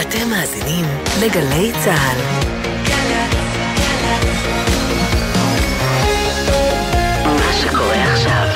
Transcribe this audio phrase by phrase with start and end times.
[0.00, 0.84] אתם מאזינים
[1.22, 2.18] לגלי צה"ל.
[7.24, 8.46] מה שקורה עכשיו.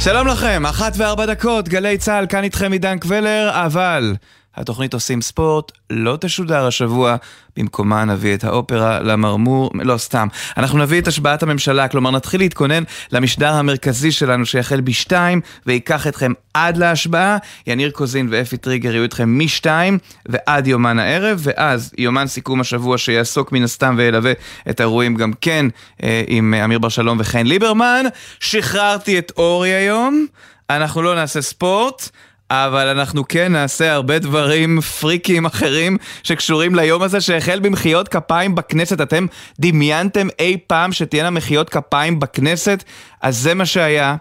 [0.00, 4.14] שלום לכם, אחת וארבע דקות, גלי צה"ל, כאן איתכם עידן קבלר, אבל
[4.56, 7.16] התוכנית עושים ספורט לא תשודר השבוע,
[7.56, 10.28] במקומה נביא את האופרה למרמור, לא סתם.
[10.56, 16.32] אנחנו נביא את השבעת הממשלה, כלומר נתחיל להתכונן למשדר המרכזי שלנו שיחל בשתיים וייקח אתכם
[16.54, 17.36] עד להשבעה.
[17.66, 19.98] יניר קוזין ואפי טריגר יהיו אתכם משתיים
[20.28, 24.32] ועד יומן הערב, ואז יומן סיכום השבוע שיעסוק מן הסתם וילווה
[24.70, 25.66] את האירועים גם כן
[26.02, 28.04] אה, עם אמיר בר שלום וחן ליברמן.
[28.40, 30.26] שחררתי את אורי היום,
[30.70, 32.10] אנחנו לא נעשה ספורט.
[32.50, 39.00] אבל אנחנו כן נעשה הרבה דברים פריקים אחרים שקשורים ליום הזה שהחל במחיאות כפיים בכנסת.
[39.00, 39.26] אתם
[39.60, 42.84] דמיינתם אי פעם שתהיינה מחיאות כפיים בכנסת?
[43.22, 44.16] אז זה מה שהיה,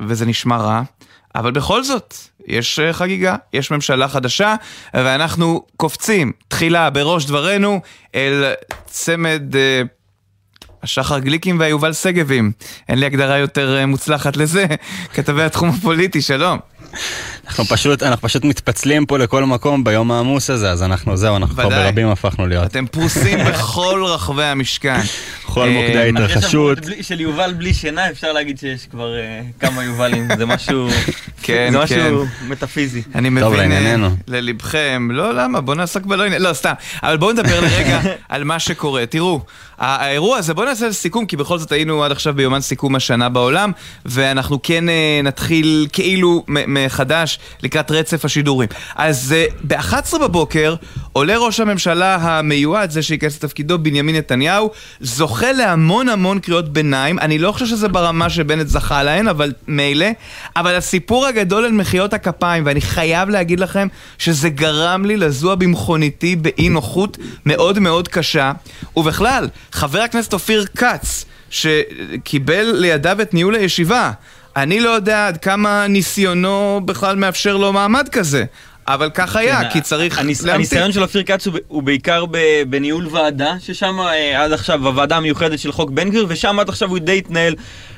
[0.00, 0.82] וזה נשמע רע.
[1.34, 2.14] אבל בכל זאת,
[2.46, 4.54] יש אה, חגיגה, יש ממשלה חדשה,
[4.94, 7.80] ואנחנו קופצים תחילה בראש דברנו
[8.14, 8.52] אל
[8.86, 9.56] צמד...
[9.56, 9.82] אה,
[10.82, 12.52] השחר גליקים והיובל שגבים.
[12.88, 14.66] אין לי הגדרה יותר אה, מוצלחת לזה.
[15.14, 16.58] כתבי התחום הפוליטי, שלום.
[17.48, 21.54] אנחנו פשוט, אנחנו פשוט מתפצלים פה לכל מקום ביום העמוס הזה, אז אנחנו, זהו, אנחנו
[21.54, 21.68] כבר.
[21.68, 22.64] ברבים הפכנו להיות.
[22.64, 25.00] אתם פרוסים בכל רחבי המשכן.
[25.46, 26.80] כל אה, מוקדי ההתרחשות.
[26.80, 30.88] בלי- של יובל בלי שינה, אפשר להגיד שיש כבר אה, כמה יובלים, זה משהו,
[31.42, 32.02] כן, זה כן.
[32.12, 33.02] משהו מטאפיזי.
[33.14, 34.10] אני מבין אה, לענייננו.
[34.28, 38.58] ללבכם, לא למה, בואו נעסוק בלא עניין, לא סתם, אבל בואו נדבר לרגע על מה
[38.58, 39.06] שקורה.
[39.06, 39.40] תראו,
[39.78, 43.72] האירוע הזה, בואו נעשה סיכום, כי בכל זאת היינו עד עכשיו ביומן סיכום השנה בעולם,
[44.06, 46.74] ואנחנו כן אה, נתחיל כאילו מ-
[47.62, 48.68] לקראת רצף השידורים.
[48.96, 50.74] אז אה, ב-11 בבוקר
[51.12, 57.38] עולה ראש הממשלה המיועד, זה שייכנס לתפקידו, בנימין נתניהו, זוכה להמון המון קריאות ביניים, אני
[57.38, 60.06] לא חושב שזה ברמה שבנט זכה להן, אבל מילא,
[60.56, 66.36] אבל הסיפור הגדול על מחיאות הכפיים, ואני חייב להגיד לכם שזה גרם לי לזוע במכוניתי
[66.36, 68.52] באי נוחות מאוד מאוד קשה,
[68.96, 74.10] ובכלל, חבר הכנסת אופיר כץ, שקיבל לידיו את ניהול הישיבה,
[74.62, 78.44] אני לא יודע עד כמה ניסיונו בכלל מאפשר לו מעמד כזה.
[78.88, 80.54] אבל כך היה, כן, כי צריך הניס- להמתין.
[80.54, 82.38] הניסיון של אופיר כץ הוא הוא בעיקר ב-
[82.68, 86.88] בניהול ועדה, ששם אה, עד עכשיו הוועדה המיוחדת של חוק בן גביר, ושם עד עכשיו
[86.90, 87.54] הוא די התנהל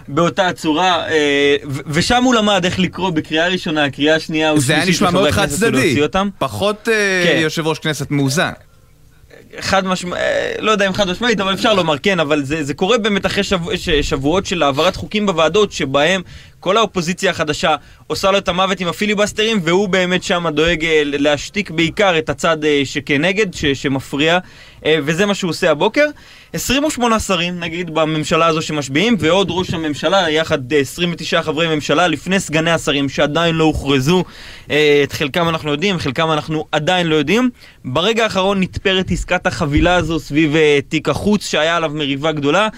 [0.09, 4.53] באותה צורה, אה, ו- ושם הוא למד איך לקרוא בקריאה ראשונה, קריאה שנייה
[4.87, 6.29] נשמע מאוד חד צדדי, ולהוציא אותם.
[6.39, 6.95] פחות אה,
[7.27, 7.39] כן.
[7.43, 8.51] יושב ראש כנסת מאוזן.
[9.61, 10.23] חד משמעית,
[10.59, 13.45] לא יודע אם חד משמעית, אבל אפשר לומר כן, אבל זה, זה קורה באמת אחרי
[13.45, 13.73] שבוע,
[14.03, 16.23] שבועות של העברת חוקים בוועדות, שבהם
[16.61, 17.77] כל האופוזיציה החדשה
[18.07, 22.65] עושה לו את המוות עם הפיליבסטרים, והוא באמת שם דואג אה, להשתיק בעיקר את הצד
[22.65, 24.39] אה, שכנגד, ש, שמפריע,
[24.87, 26.07] אה, וזה מה שהוא עושה הבוקר.
[26.53, 32.41] 28 שרים, נגיד, בממשלה הזו שמשביעים, ועוד ראש הממשלה, יחד אה, 29 חברי ממשלה, לפני
[32.41, 34.25] סגני השרים שעדיין לא הוכרזו.
[34.67, 37.51] את חלקם אנחנו יודעים, חלקם אנחנו עדיין לא יודעים.
[37.85, 40.55] ברגע האחרון נתפרת עסקת החבילה הזו סביב
[40.89, 42.69] תיק החוץ, שהיה עליו מריבה גדולה.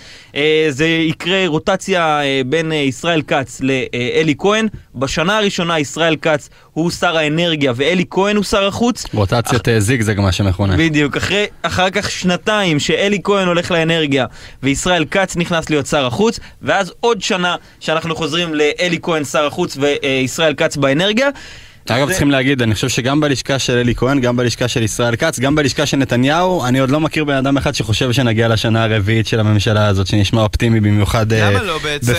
[0.69, 3.60] זה יקרה רוטציה בין ישראל כץ
[3.93, 4.69] לאלי כהן.
[4.94, 9.05] בשנה הראשונה ישראל כץ הוא שר האנרגיה ואלי כהן הוא שר החוץ.
[9.15, 10.77] רוטציית אה, זיגזג מה שמכונה.
[10.77, 14.27] בדיוק, אחרי, אחר כך שנתיים שאלי כהן הולך לאנרגיה
[14.62, 19.77] וישראל כץ נכנס להיות שר החוץ, ואז עוד שנה שאנחנו חוזרים לאלי כהן שר החוץ
[19.81, 21.28] וישראל כץ באנרגיה.
[21.88, 25.16] אגב, זה- צריכים להגיד, אני חושב שגם בלשכה של אלי כהן, גם בלשכה של ישראל
[25.16, 28.84] כץ, גם בלשכה של נתניהו, אני עוד לא מכיר בן אדם אחד שחושב שנגיע לשנה
[28.84, 31.32] הרביעית של הממשלה הזאת, שנשמע אופטימי במיוחד.
[31.32, 32.12] אה, למה לא בעצם?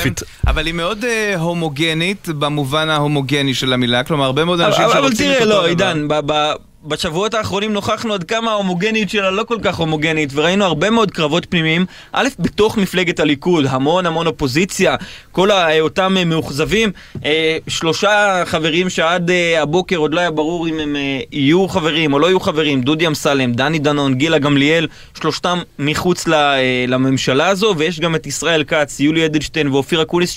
[0.47, 5.07] אבל היא מאוד אה, הומוגנית במובן ההומוגני של המילה, כלומר הרבה מאוד אנשים אבל, אבל
[5.07, 5.65] שרוצים את תראה, לא.
[5.65, 6.53] עידן, ב- ב-
[6.87, 11.45] בשבועות האחרונים נוכחנו עד כמה ההומוגניות שלה לא כל כך הומוגנית, וראינו הרבה מאוד קרבות
[11.49, 14.95] פנימיים, א', בתוך מפלגת הליכוד, המון המון אופוזיציה,
[15.31, 16.91] כל ה- אותם אה, מאוכזבים,
[17.25, 22.13] אה, שלושה חברים שעד אה, הבוקר עוד לא היה ברור אם הם אה, יהיו חברים
[22.13, 24.87] או לא יהיו חברים, דודי אמסלם, דני דנון, גילה גמליאל,
[25.21, 26.57] שלושתם מחוץ אה,
[26.87, 30.31] לממשלה הזו, ויש גם את ישראל כץ, יולי אדלשטיין ואופיר אקוניס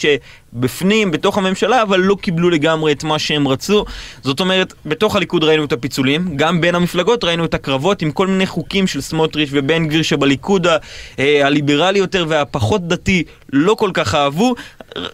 [0.57, 3.85] שבפנים, בתוך הממשלה, אבל לא קיבלו לגמרי את מה שהם רצו.
[4.23, 8.27] זאת אומרת, בתוך הליכוד ראינו את הפיצולים, גם בין המפלגות ראינו את הקרבות עם כל
[8.27, 10.77] מיני חוקים של סמוטריץ' ובן גביר שבליכוד ה-
[11.19, 13.23] אה, הליברלי יותר והפחות דתי
[13.53, 14.55] לא כל כך אהבו.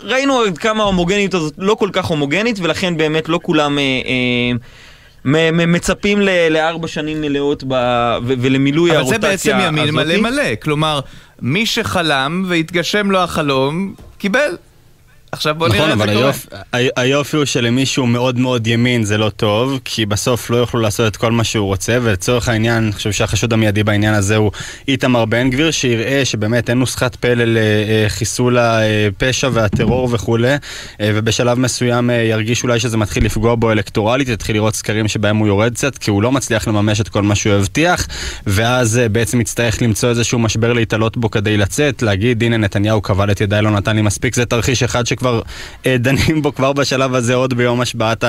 [0.02, 3.78] ראינו עד כמה ההומוגניות הזאת לא כל כך הומוגנית, ולכן באמת לא כולם...
[3.78, 4.52] אה, אה,
[5.52, 7.72] מצפים לארבע שנים מלאות ב...
[8.26, 10.20] ו- ולמילוי אבל הרוטציה זה בעצם ימין הזאתי.
[10.20, 11.00] מלא מלא, כלומר,
[11.42, 14.56] מי שחלם והתגשם לו החלום, קיבל.
[15.34, 16.30] עכשיו בוא נראה נכון, את זה אבל קורה.
[16.30, 20.80] היופ- ה- היופי הוא שלמישהו מאוד מאוד ימין זה לא טוב, כי בסוף לא יוכלו
[20.80, 24.50] לעשות את כל מה שהוא רוצה, ולצורך העניין, אני חושב שהחשוד המיידי בעניין הזה הוא
[24.88, 30.56] איתמר בן גביר, שיראה שבאמת אין נוסחת פלא לחיסול הפשע והטרור וכולי, אה,
[31.14, 35.46] ובשלב מסוים אה, ירגיש אולי שזה מתחיל לפגוע בו אלקטורלית, יתחיל לראות סקרים שבהם הוא
[35.46, 38.08] יורד קצת, כי הוא לא מצליח לממש את כל מה שהוא הבטיח,
[38.46, 43.30] ואז אה, בעצם יצטרך למצוא איזשהו משבר להתעלות בו כדי לצאת, להגיד, הנה נתניהו כבל
[43.30, 45.40] את ידיי, לא נתן לי מספיק, זה תרחיש אחד שכבר
[45.86, 48.24] אה, דנים בו כבר בשלב הזה עוד ביום השבעת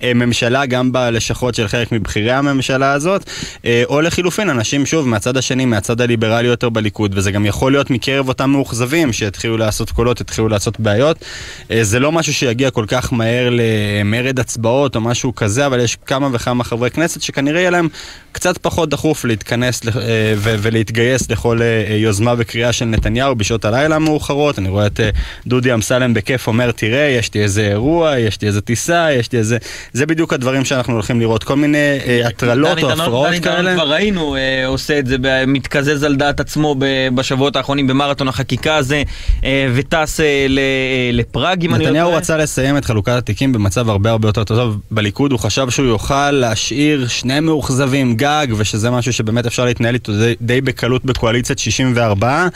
[0.00, 3.30] הממשלה, גם בלשכות של חלק מבכירי הממשלה הזאת,
[3.64, 7.90] אה, או לחילופין, אנשים שוב מהצד השני, מהצד הליברלי יותר בליכוד, וזה גם יכול להיות
[7.90, 11.24] מקרב אותם מאוכזבים שיתחילו לעשות קולות, יתחילו לעשות בעיות.
[11.70, 15.96] אה, זה לא משהו שיגיע כל כך מהר למרד הצבעות או משהו כזה, אבל יש
[16.06, 17.88] כמה וכמה חברי כנסת שכנראה יהיה להם
[18.38, 24.58] קצת פחות דחוף להתכנס אה, ולהתגייס לכל אה, יוזמה וקריאה של נתניהו בשעות הלילה המאוחרות.
[24.58, 25.10] אני רואה את אה,
[25.46, 29.38] דודי אמסלם בכיף אומר, תראה, יש לי איזה אירוע, יש לי איזה טיסה, יש לי
[29.38, 29.58] איזה...
[29.92, 33.74] זה בדיוק הדברים שאנחנו הולכים לראות, כל מיני אה, הטרלות דני או הפרעות דני כאלה.
[33.74, 36.74] כבר ראינו אה, עושה את זה, מתקזז על דעת עצמו
[37.14, 39.02] בשבועות האחרונים במרתון החקיקה הזה,
[39.44, 42.18] אה, וטס אה, אה, לפראג אם אני לא נתניהו טועה.
[42.18, 46.30] רצה לסיים את חלוקת התיקים במצב הרבה הרבה יותר טוב בליכוד, הוא חשב שהוא יוכל
[46.30, 52.48] להשאיר שני מאוכזבים גג, ושזה משהו שבאמת אפשר להתנהל איתו די, די בקלות בקואליציית 64.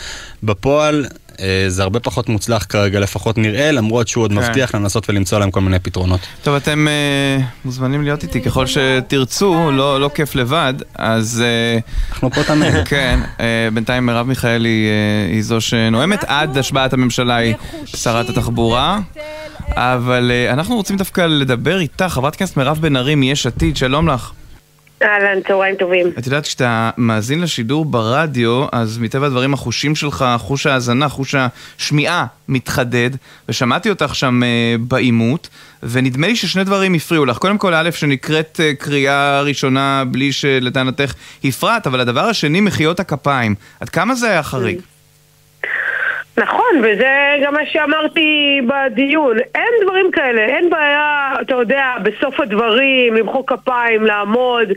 [0.42, 1.06] בפועל
[1.40, 4.38] אה, זה הרבה פחות מוצלח כרגע, לפחות נראה, למרות שהוא עוד כן.
[4.38, 6.20] מבטיח לנסות ולמצוא להם כל מיני פתרונות.
[6.42, 11.78] טוב, אתם אה, מוזמנים להיות איתי ככל שתרצו, לא, לא כיף לבד, אז אה,
[12.12, 12.74] אנחנו פה תמיד.
[12.92, 17.54] כן, אה, בינתיים מרב מיכאלי אה, היא זו שנואמת, עד השבעת הממשלה היא
[17.84, 18.98] שרת התחבורה,
[19.68, 24.08] אבל אה, אנחנו רוצים דווקא לדבר איתך, חברת הכנסת מירב בן ארי מיש עתיד, שלום
[24.08, 24.32] לך.
[25.02, 26.06] אהלן, צהריים טובים.
[26.18, 31.34] את יודעת, כשאתה מאזין לשידור ברדיו, אז מטבע הדברים החושים שלך, חוש ההאזנה, חוש
[31.78, 33.10] השמיעה מתחדד,
[33.48, 35.48] ושמעתי אותך שם אה, בעימות,
[35.82, 37.38] ונדמה לי ששני דברים הפריעו לך.
[37.38, 41.14] קודם כל, א', שנקראת אה, קריאה ראשונה בלי שלטענתך
[41.44, 43.54] הפרעת, אבל הדבר השני, מחיאות הכפיים.
[43.80, 44.80] עד כמה זה היה חריג?
[46.36, 49.36] נכון, וזה גם מה שאמרתי בדיון.
[49.54, 54.68] אין דברים כאלה, אין בעיה, אתה יודע, בסוף הדברים, למחוא כפיים, לעמוד,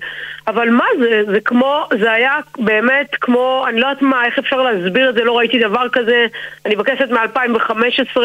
[0.48, 1.24] אבל מה זה?
[1.32, 5.24] זה כמו, זה היה באמת כמו, אני לא יודעת מה, איך אפשר להסביר את זה,
[5.24, 6.26] לא ראיתי דבר כזה,
[6.66, 8.18] אני בכנסת מ-2015.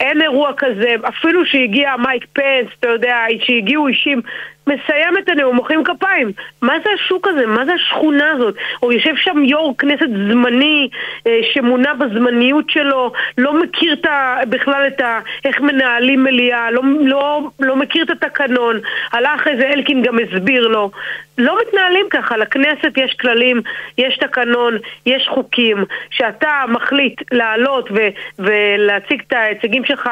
[0.00, 4.22] אין אירוע כזה, אפילו שהגיע מייק פנס, אתה יודע, שהגיעו אישים,
[4.66, 6.32] מסיים את הנאום, מוחאים כפיים.
[6.62, 7.46] מה זה השוק הזה?
[7.46, 8.54] מה זה השכונה הזאת?
[8.82, 10.88] או יושב שם יו"ר כנסת זמני,
[11.26, 15.20] אה, שמונה בזמניות שלו, לא מכיר את ה, בכלל את ה...
[15.44, 18.80] איך מנהלים מליאה, לא, לא, לא מכיר את התקנון.
[19.12, 20.90] הלך איזה אלקין גם הסביר לו.
[21.38, 23.60] לא מתנהלים ככה, לכנסת יש כללים,
[23.98, 25.84] יש תקנון, יש חוקים.
[26.10, 28.08] שאתה מחליט לעלות ו-
[28.38, 30.10] ולהציג את ההישגים שלך,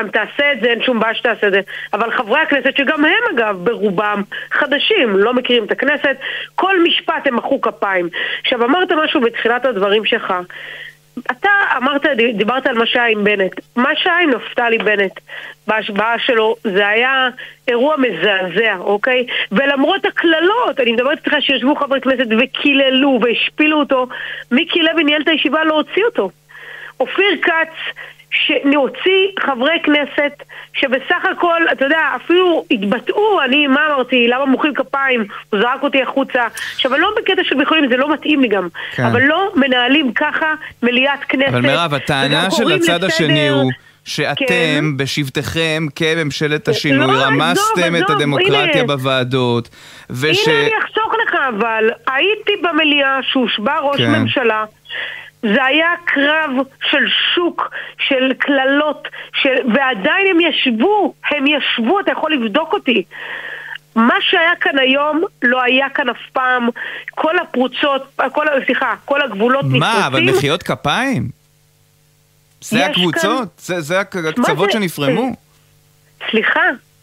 [0.00, 1.60] אם תעשה את זה, אין שום בעיה שתעשה את זה.
[1.92, 6.16] אבל חברי הכנסת, שגם הם אגב, ברובם חדשים, לא מכירים את הכנסת,
[6.54, 8.08] כל משפט הם מחאו כפיים.
[8.42, 10.34] עכשיו, אמרת משהו בתחילת הדברים שלך.
[11.30, 13.60] אתה אמרת, דיברת על מה שהיה עם בנט.
[13.76, 15.12] מה שהיה עם נפתלי בנט
[15.66, 17.28] בהשבעה שלו, זה היה
[17.68, 19.26] אירוע מזעזע, אוקיי?
[19.52, 24.06] ולמרות הקללות, אני מדברת איתך שישבו חברי כנסת וקיללו והשפילו אותו,
[24.50, 26.30] מיקי לוי ניהל את הישיבה להוציא אותו.
[27.00, 27.94] אופיר כץ,
[28.30, 30.42] שנוציא חברי כנסת
[30.74, 36.02] שבסך הכל, אתה יודע, אפילו התבטאו, אני, מה אמרתי, למה מוחאים כפיים, הוא זרק אותי
[36.02, 36.46] החוצה.
[36.74, 38.68] עכשיו, אני לא בקטע של יכולים, זה לא מתאים לי גם.
[38.92, 39.04] כן.
[39.04, 41.48] אבל לא מנהלים ככה מליאת כנסת.
[41.48, 43.06] אבל מירב, הטענה של הצד לסדר.
[43.06, 43.72] השני הוא...
[43.72, 43.86] כן.
[44.06, 48.86] שאתם בשבתכם כממשלת השינוי לא, רמסתם עזוב, את הדמוקרטיה הנה.
[48.86, 49.68] בוועדות
[50.10, 50.48] וש...
[50.48, 54.12] הנה אני אחסוך לך אבל, הייתי במליאה שהושבע ראש כן.
[54.12, 54.64] ממשלה
[55.54, 56.50] זה היה קרב
[56.90, 57.70] של שוק,
[58.08, 59.08] של קללות,
[59.42, 59.48] של...
[59.74, 63.04] ועדיין הם ישבו, הם ישבו, אתה יכול לבדוק אותי.
[63.94, 66.68] מה שהיה כאן היום לא היה כאן אף פעם.
[67.10, 70.36] כל הפרוצות, כל, סליחה, כל הגבולות מה, אבל נפרצים.
[70.38, 71.28] מחיאות כפיים?
[72.60, 73.48] זה הקבוצות?
[73.58, 74.78] זה, זה הק- הקצוות זה?
[74.78, 75.36] שנפרמו?
[76.30, 76.60] סליחה,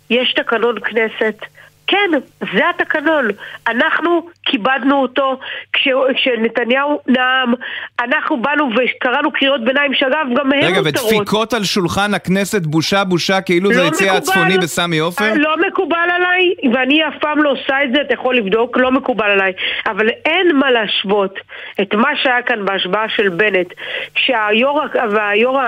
[0.09, 1.45] יש תקנון כנסת.
[1.87, 2.09] כן,
[2.53, 3.27] זה התקנון.
[3.67, 5.39] אנחנו כיבדנו אותו
[5.73, 7.53] כש, כשנתניהו נאם,
[7.99, 11.11] אנחנו באנו וקראנו קריאות ביניים שאגב גם מהן רגע, מותרות.
[11.11, 14.17] ודפיקות על שולחן הכנסת בושה בושה כאילו זה לא היציע מקובל.
[14.17, 15.33] הצפוני בסמי עופר?
[15.35, 19.29] לא מקובל עליי, ואני אף פעם לא עושה את זה, אתה יכול לבדוק, לא מקובל
[19.29, 19.53] עליי.
[19.85, 21.39] אבל אין מה להשוות
[21.81, 23.73] את מה שהיה כאן בהשבעה של בנט,
[24.15, 25.61] כשהיו"ר והיו"ר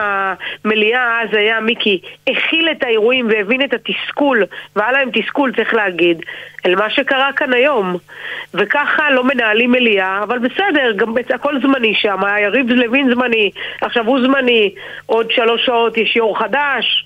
[0.65, 4.43] המליאה אז היה מיקי, הכיל את האירועים והבין את התסכול,
[4.75, 6.04] והיה להם תסכול, צריך להגיד.
[6.07, 6.23] להגיד,
[6.65, 7.97] אל מה שקרה כאן היום.
[8.53, 14.19] וככה לא מנהלים מליאה, אבל בסדר, גם הכל זמני שם, יריב לוין זמני, עכשיו הוא
[14.21, 14.73] זמני,
[15.05, 17.05] עוד שלוש שעות יש יו"ר חדש.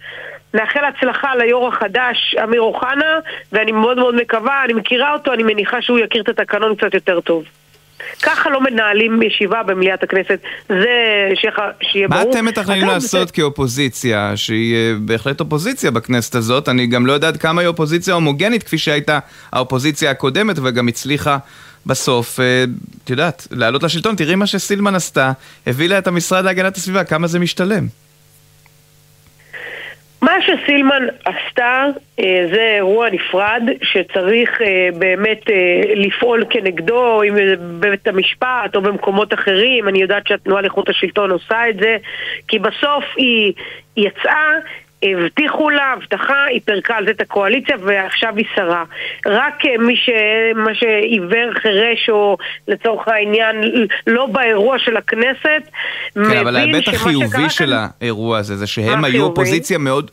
[0.53, 3.20] נאחל הצלחה ליו"ר החדש, אמיר אוחנה,
[3.51, 7.20] ואני מאוד מאוד מקווה, אני מכירה אותו, אני מניחה שהוא יכיר את התקנון קצת יותר
[7.20, 7.44] טוב.
[8.22, 10.39] ככה לא מנהלים ישיבה במליאת הכנסת,
[10.70, 10.86] זה
[11.82, 12.34] שיהיה מה ברור.
[12.34, 16.70] אתם מתכננים לעשות זה- כאופוזיציה, שהיא אה, בהחלט אופוזיציה בכנסת הזאת?
[16.70, 19.20] אני גם לא יודעת כמה היא אופוזיציה הומוגנית, כפי שהייתה
[19.51, 21.38] האופוזיציה הקודמת, וגם הצליחה
[21.86, 22.63] בסוף, אה,
[23.03, 24.15] את יודעת, לעלות לשלטון.
[24.15, 25.32] תראי מה שסילמן עשתה,
[25.68, 27.88] הביאה את המשרד להגנת הסביבה, כמה זה משתלם.
[30.21, 31.85] מה שסילמן עשתה
[32.19, 38.81] אה, זה אירוע נפרד שצריך אה, באמת אה, לפעול כנגדו, אם זה בבית המשפט או
[38.81, 39.88] במקומות אחרים.
[39.88, 41.97] אני יודעת שהתנועה לאיכות השלטון עושה את זה,
[42.47, 43.53] כי בסוף היא
[43.97, 44.51] יצאה
[45.03, 48.84] הבטיחו לה הבטחה, היא פירקה על זה את הקואליציה ועכשיו היא שרה.
[49.27, 50.10] רק אה, מי ש...
[50.56, 52.38] מה שעיוור חירש או
[52.68, 53.56] לצורך העניין
[54.08, 55.62] לא באירוע של הכנסת
[56.13, 59.24] כן, אבל מבין ההיבט שמה החיובי שקרה של כאן- האירוע הזה, זה שהם היו?
[59.25, 60.12] אופוזיציה מאוד...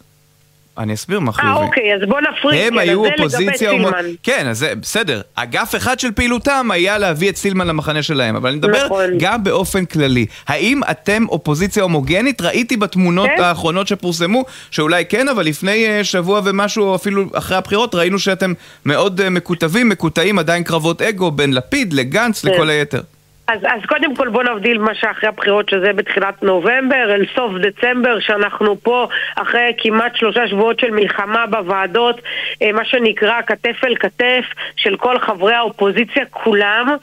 [0.79, 1.67] אני אסביר מה אה, חיובי.
[1.67, 2.61] אוקיי, אז בוא נפריד.
[2.61, 3.71] הם כן, היו אופוזיציה...
[3.71, 4.05] סילמן.
[4.23, 5.21] כן, אז זה בסדר.
[5.35, 9.11] אגף אחד של פעילותם היה להביא את סילמן למחנה שלהם, אבל אני מדבר נכון.
[9.19, 10.27] גם באופן כללי.
[10.49, 12.41] האם אתם אופוזיציה הומוגנית?
[12.41, 13.43] ראיתי בתמונות כן.
[13.43, 18.53] האחרונות שפורסמו, שאולי כן, אבל לפני אה, שבוע ומשהו, אפילו אחרי הבחירות, ראינו שאתם
[18.85, 22.53] מאוד אה, מקוטבים, מקוטעים, עדיין קרבות אגו בין לפיד לגנץ כן.
[22.53, 23.01] לכל היתר.
[23.49, 28.21] אז, אז קודם כל בוא נבדיל מה שאחרי הבחירות שזה בתחילת נובמבר אל סוף דצמבר
[28.21, 32.21] שאנחנו פה אחרי כמעט שלושה שבועות של מלחמה בוועדות
[32.63, 34.45] אה, מה שנקרא כתף אל כתף
[34.77, 36.97] של כל חברי האופוזיציה כולם.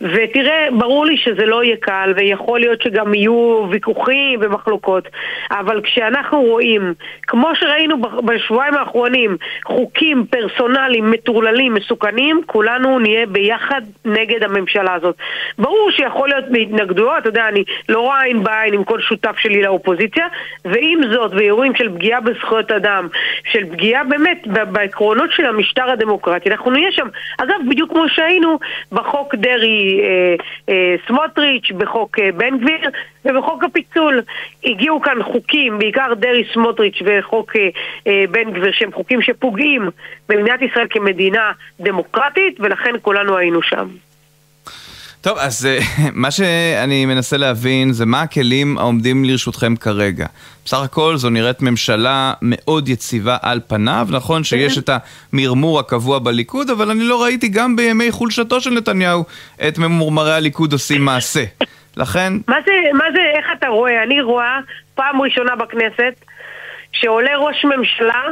[0.00, 5.08] ותראה ברור לי שזה לא יהיה קל ויכול להיות שגם יהיו ויכוחים ומחלוקות.
[5.50, 14.42] אבל כשאנחנו רואים כמו שראינו בשבועיים האחרונים חוקים פרסונליים מטורללים מסוכנים כולנו נהיה ביחד נגד
[14.42, 15.16] הממשלה הזאת.
[15.58, 19.62] ברור שיכול להיות בהתנגדויות, אתה יודע, אני לא רואה עין בעין עם כל שותף שלי
[19.62, 20.26] לאופוזיציה,
[20.64, 23.08] ועם זאת, באירועים של פגיעה בזכויות אדם,
[23.52, 27.06] של פגיעה באמת בעקרונות של המשטר הדמוקרטי, אנחנו נהיה שם.
[27.38, 28.58] אגב, בדיוק כמו שהיינו
[28.92, 30.34] בחוק דרעי אה,
[30.68, 32.90] אה, סמוטריץ', בחוק אה, בן גביר
[33.24, 34.22] ובחוק הפיצול.
[34.64, 37.68] הגיעו כאן חוקים, בעיקר דרעי סמוטריץ' וחוק אה,
[38.06, 39.88] אה, בן גביר, שהם חוקים שפוגעים
[40.28, 43.88] במדינת ישראל כמדינה דמוקרטית, ולכן כולנו היינו שם.
[45.20, 45.78] טוב, אז אה,
[46.22, 50.26] מה שאני מנסה להבין זה מה הכלים העומדים לרשותכם כרגע.
[50.64, 54.90] בסך הכל זו נראית ממשלה מאוד יציבה על פניו, נכון שיש את
[55.32, 59.24] המרמור הקבוע בליכוד, אבל אני לא ראיתי גם בימי חולשתו של נתניהו
[59.68, 61.44] את ממורמרי הליכוד עושים מעשה.
[61.96, 64.02] לכן, מה זה, מה זה, איך אתה רואה?
[64.02, 64.58] אני רואה
[64.94, 66.24] פעם ראשונה בכנסת
[66.92, 68.22] שעולה ראש ממשלה,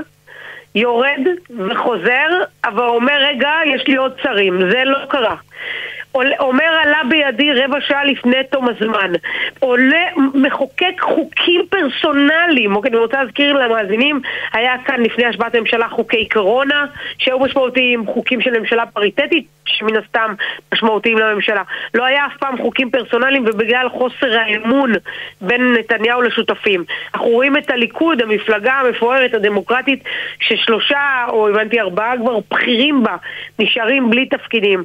[0.75, 1.27] יורד
[1.71, 2.29] וחוזר,
[2.65, 4.71] אבל אומר, רגע, יש לי עוד שרים.
[4.71, 5.37] זה לא קרה.
[6.41, 9.13] אומר עלה בידי רבע שעה לפני תום הזמן.
[9.59, 10.05] עולה,
[10.35, 12.77] מחוקק חוקים פרסונליים.
[12.77, 14.21] אוקיי, אני רוצה להזכיר למאזינים,
[14.53, 16.87] היה כאן לפני השבעת הממשלה חוקי קורונה,
[17.19, 20.35] שהיו משמעותיים, חוקים של ממשלה פריטטית, שמן הסתם
[20.75, 21.63] משמעותיים לממשלה.
[21.95, 24.93] לא היה אף פעם חוקים פרסונליים, ובגלל חוסר האמון
[25.41, 26.85] בין נתניהו לשותפים.
[27.15, 30.05] אנחנו רואים את הליכוד, המפלגה המפוארת, הדמוקרטית,
[30.41, 33.17] ששלושה, או הבנתי ארבעה כבר בכירים בה,
[33.59, 34.85] נשארים בלי תפקידים.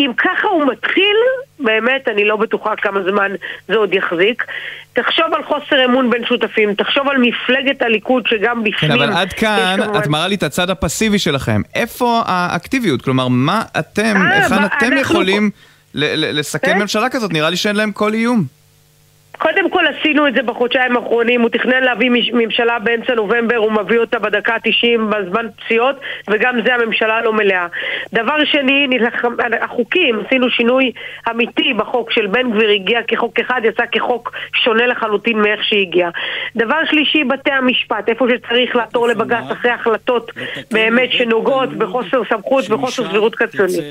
[0.00, 1.16] אם ככה הוא מתחיל,
[1.60, 3.32] באמת אני לא בטוחה כמה זמן
[3.68, 4.44] זה עוד יחזיק.
[4.92, 8.74] תחשוב על חוסר אמון בין שותפים, תחשוב על מפלגת הליכוד שגם בפנים...
[8.92, 11.62] כן, אבל עד כאן כמובן- את מראה לי את הצד הפסיבי שלכם.
[11.74, 13.02] איפה האקטיביות?
[13.02, 15.50] כלומר, מה אתם, אה, היכן אתם אנחנו- יכולים
[15.94, 16.78] לסכן כן?
[16.78, 17.32] ממשלה כזאת?
[17.32, 18.44] נראה לי שאין להם כל איום.
[19.40, 23.72] קודם כל עשינו את זה בחודשיים האחרונים, הוא תכנן להביא מש- ממשלה באמצע נובמבר, הוא
[23.72, 25.96] מביא אותה בדקה ה-90 בזמן פציעות,
[26.30, 27.66] וגם זה הממשלה לא מלאה.
[28.12, 30.92] דבר שני, נלחם, החוקים, עשינו שינוי
[31.30, 34.32] אמיתי בחוק של בן גביר, הגיע כחוק אחד, יצא כחוק
[34.64, 36.08] שונה לחלוטין מאיך שהגיע.
[36.56, 40.30] דבר שלישי, בתי המשפט, איפה שצריך לעתור לבג"ץ אחרי החלטות
[40.72, 43.84] באמת שנוגעות בחוסר סמכות וחוסר סבירות קיצונית.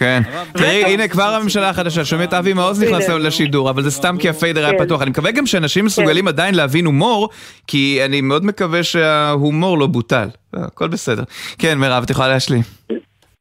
[0.00, 0.22] כן.
[0.52, 3.08] תראי, הנה כבר הממשלה החדשה, שומעת אבי מעוז נכנס.
[3.08, 4.84] לשידור, אבל זה סתם כי הפיידר היה כן.
[4.84, 5.02] פתוח.
[5.02, 7.28] אני מקווה גם שאנשים מסוגלים עדיין להבין הומור,
[7.66, 10.28] כי אני מאוד מקווה שההומור לא בוטל.
[10.54, 11.22] הכל בסדר.
[11.58, 12.62] כן, מירב, את יכולה להשלים.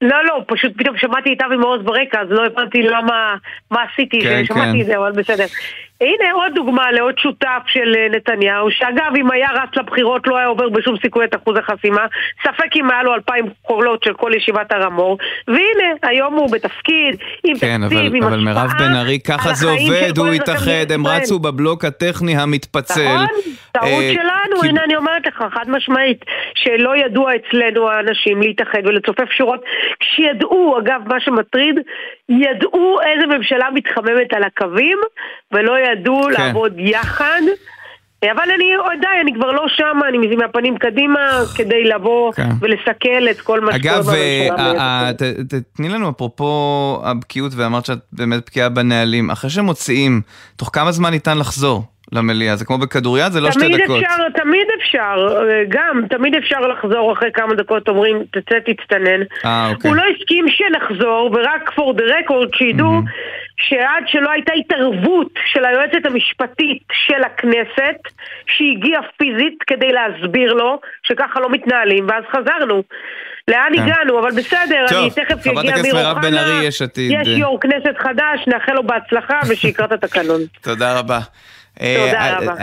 [0.01, 3.35] לא, לא, פשוט פתאום שמעתי את אבי מעוז ברקע, אז לא הבנתי למה,
[3.71, 4.81] מה עשיתי, כן, שמעתי כן.
[4.81, 5.45] את זה, אבל בסדר.
[6.01, 10.47] הנה עוד דוגמה לעוד שותף של אה, נתניהו, שאגב, אם היה רץ לבחירות לא היה
[10.47, 12.05] עובר בשום סיכוי את אחוז החסימה,
[12.43, 17.15] ספק אם היה לו אלפיים קולות של כל ישיבת הר המור, והנה, היום הוא בתפקיד,
[17.43, 21.07] עם כן, תקציב, אבל, עם אבל מירב בן ארי, ככה זה עובד, הוא התאחד, הם.
[21.07, 23.15] רצו בבלוק הטכני המתפצל.
[23.15, 23.27] נכון,
[23.71, 26.25] טעות אה, שלנו, הנה אני אומרת לך, חד משמעית,
[26.55, 29.63] שלא ידוע אצלנו האנשים להתאחד ולצופף שורות,
[29.99, 31.75] כשידעו, אגב, מה שמטריד,
[32.29, 34.97] ידעו איזה ממשלה מתחממת על הקווים,
[35.51, 36.41] ולא ידעו כן.
[36.41, 37.41] לעבוד יחד.
[38.23, 38.65] אבל אני,
[39.01, 41.19] די, אני כבר לא שמה, אני מזיז מהפנים קדימה
[41.55, 42.49] כדי לבוא כן.
[42.61, 44.17] ולסכל את כל מה שקורה אגב, בממשלה.
[44.79, 46.51] אה, ביתר אה, ת- תני לנו אפרופו
[47.03, 49.29] הבקיאות, ואמרת שאת באמת בקיאה בנהלים.
[49.31, 50.21] אחרי שמוציאים,
[50.55, 52.55] תוך כמה זמן ניתן לחזור למליאה?
[52.55, 54.03] זה כמו בכדוריד, זה לא שתי תמיד דקות.
[54.03, 59.21] אפשר, תמיד אפשר, אה, גם, תמיד אפשר לחזור אחרי כמה דקות, אומרים, תצא תצטנן.
[59.45, 59.91] אה, אוקיי.
[59.91, 63.01] הוא לא הסכים שנחזור, ורק for the record, שידעו
[63.57, 67.99] שעד שלא הייתה התערבות של היועצת המשפטית של הכנסת,
[68.47, 72.83] שהגיעה פיזית כדי להסביר לו שככה לא מתנהלים, ואז חזרנו.
[73.47, 73.81] לאן כן.
[73.81, 74.19] הגענו?
[74.19, 77.11] אבל בסדר, טוב, אני תכף חברת יגיע הכנסת אמיר מירב בן אוחנה, ארי, יש עתיד.
[77.21, 80.41] יש יו"ר כנסת חדש, נאחל לו בהצלחה ושיקרא את התקנון.
[80.61, 81.19] תודה רבה.
[81.73, 82.53] תודה אה, רבה.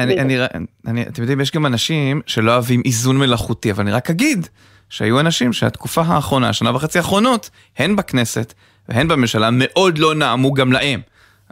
[1.09, 4.47] אתם יודעים, יש גם אנשים שלא אוהבים איזון מלאכותי, אבל אני רק אגיד
[4.91, 8.55] שהיו אנשים שהתקופה האחרונה, השנה וחצי האחרונות, הן בכנסת
[8.89, 11.01] והן בממשלה, מאוד לא נעמו גם להם.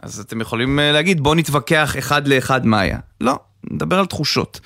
[0.03, 2.97] אז אתם יכולים אה, להגיד, בואו נתווכח אחד לאחד מה היה.
[3.21, 3.39] לא,
[3.71, 4.59] נדבר על תחושות.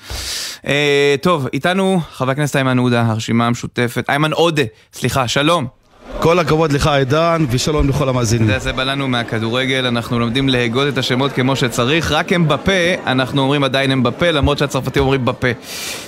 [0.66, 4.04] אה, טוב, איתנו חבר הכנסת איימן עודה, הרשימה המשותפת.
[4.08, 5.79] איימן עודה, סליחה, שלום.
[6.18, 8.46] כל הכבוד לך עידן, ושלום לכל המאזינים.
[8.46, 12.72] זה, זה בא לנו מהכדורגל, אנחנו לומדים להגות את השמות כמו שצריך, רק הם בפה,
[13.06, 15.48] אנחנו אומרים עדיין הם בפה, למרות שהצרפתים אומרים בפה.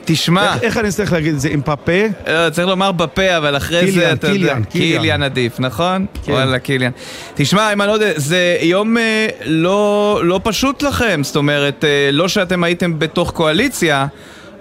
[0.04, 1.92] תשמע, איך- איך אני צריך להגיד את זה, עם פאפה?
[2.26, 5.00] אה, צריך לומר בפה, אבל אחרי קיליאן, זה אתה יודע, קיליאן, קיליאן.
[5.00, 6.06] קיליאן עדיף, נכון?
[6.24, 6.32] כן.
[6.32, 6.90] וואלה, קיליאן.
[7.34, 12.64] תשמע, איימן עודה, זה יום אה, לא, לא פשוט לכם, זאת אומרת, אה, לא שאתם
[12.64, 14.06] הייתם בתוך קואליציה,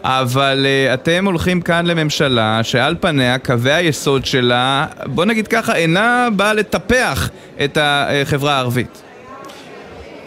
[0.04, 6.28] אבל אה, אתם הולכים כאן לממשלה שעל פניה, קווי היסוד שלה, בוא נגיד ככה, אינה
[6.36, 7.30] באה לטפח
[7.64, 9.02] את החברה הערבית.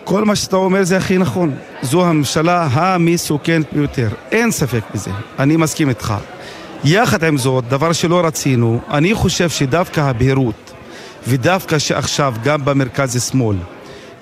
[0.04, 1.54] כל מה שאתה אומר זה הכי נכון.
[1.82, 6.14] זו הממשלה המסוכנת ביותר, אין ספק בזה, אני מסכים איתך.
[6.84, 10.72] יחד עם זאת, דבר שלא רצינו, אני חושב שדווקא הבהירות,
[11.26, 13.56] ודווקא שעכשיו גם במרכז שמאל,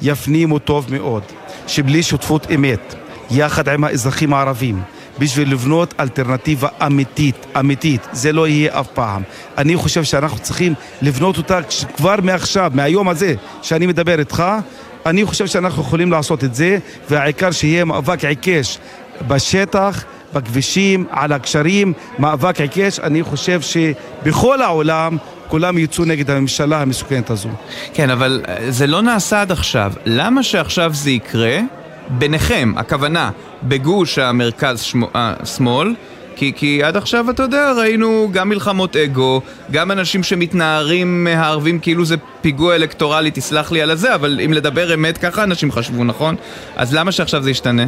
[0.02, 1.23] יפנימו טוב מאוד,
[1.66, 2.94] שבלי שותפות אמת,
[3.30, 4.82] יחד עם האזרחים הערבים,
[5.22, 9.22] בשביל לבנות אלטרנטיבה אמיתית, אמיתית, זה לא יהיה אף פעם.
[9.58, 11.60] אני חושב שאנחנו צריכים לבנות אותה
[11.96, 14.44] כבר מעכשיו, מהיום הזה שאני מדבר איתך,
[15.06, 16.78] אני חושב שאנחנו יכולים לעשות את זה,
[17.10, 18.78] והעיקר שיהיה מאבק עיקש
[19.28, 23.00] בשטח, בכבישים, על הגשרים, מאבק עיקש.
[23.00, 25.16] אני חושב שבכל העולם
[25.48, 27.48] כולם יצאו נגד הממשלה המסוכנת הזו.
[27.94, 29.92] כן, אבל אה, זה לא נעשה עד עכשיו.
[30.06, 31.61] למה שעכשיו זה יקרה?
[32.08, 33.30] ביניכם, הכוונה,
[33.62, 35.34] בגוש המרכז שמו, אה,
[36.36, 42.04] כי, כי עד עכשיו, אתה יודע, ראינו גם מלחמות אגו, גם אנשים שמתנערים מהערבים כאילו
[42.04, 46.36] זה פיגוע אלקטורלי, תסלח לי על הזה, אבל אם לדבר אמת, ככה אנשים חשבו, נכון?
[46.76, 47.84] אז למה שעכשיו זה ישתנה?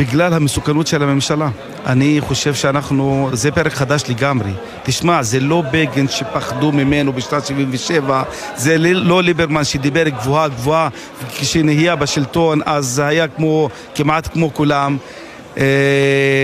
[0.00, 1.48] בגלל המסוכנות של הממשלה.
[1.86, 4.50] אני חושב שאנחנו, זה פרק חדש לגמרי.
[4.82, 8.22] תשמע, זה לא בגין שפחדו ממנו בשנת 77,
[8.56, 10.88] זה לא ליברמן שדיבר גבוהה גבוהה,
[11.22, 14.96] וכשנהיה בשלטון אז היה כמו, כמעט כמו כולם.
[15.58, 15.64] אה,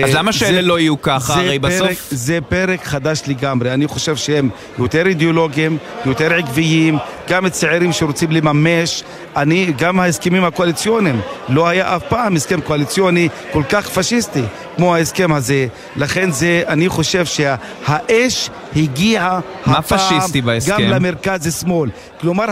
[0.03, 1.33] אז למה שאלה לא יהיו ככה?
[1.33, 2.07] הרי פרק, בסוף...
[2.11, 3.73] זה פרק חדש לגמרי.
[3.73, 6.97] אני חושב שהם יותר אידיאולוגיים, יותר עקביים,
[7.29, 9.03] גם צעירים שרוצים לממש.
[9.35, 14.43] אני, גם ההסכמים הקואליציוניים, לא היה אף פעם הסכם קואליציוני כל כך פשיסטי
[14.77, 15.67] כמו ההסכם הזה.
[15.95, 20.41] לכן זה, אני חושב שהאש הגיעה הפעם פשיסטי?
[20.67, 21.89] גם למרכז שמאל.
[22.21, 22.45] כלומר,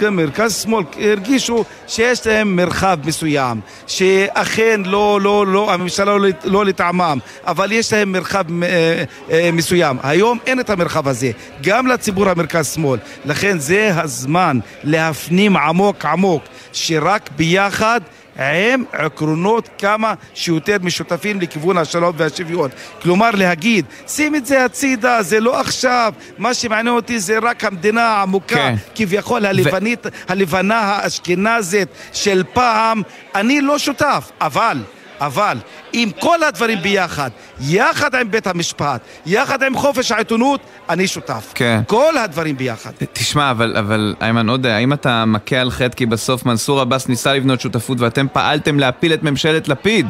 [0.00, 7.18] המרכז שמאל הרגישו שיש להם מרחב מסוים, שאכן לא, לא, לא, הממשלה לא, לא לטעמם,
[7.46, 9.96] אבל יש להם מרחב אה, אה, מסוים.
[10.02, 11.30] היום אין את המרחב הזה,
[11.62, 12.98] גם לציבור המרכז שמאל.
[13.24, 18.00] לכן זה הזמן להפנים עמוק עמוק, שרק ביחד
[18.40, 22.70] עם עקרונות כמה שיותר משותפים לכיוון השלום והשוויון.
[23.02, 28.02] כלומר להגיד, שים את זה הצידה, זה לא עכשיו, מה שמעניין אותי זה רק המדינה
[28.06, 28.74] העמוקה, כן.
[28.94, 33.02] כביכול הלבנית, הלבנה האשכנזית של פעם,
[33.34, 34.78] אני לא שותף, אבל...
[35.20, 35.58] אבל
[35.92, 37.30] עם כל הדברים ביחד,
[37.60, 41.52] יחד עם בית המשפט, יחד עם חופש העיתונות, אני שותף.
[41.54, 41.80] כן.
[41.86, 42.90] כל הדברים ביחד.
[43.12, 47.34] תשמע, אבל, אבל איימן עודה, האם אתה מכה על חטא כי בסוף מנסור עבאס ניסה
[47.34, 50.06] לבנות שותפות ואתם פעלתם להפיל את ממשלת לפיד?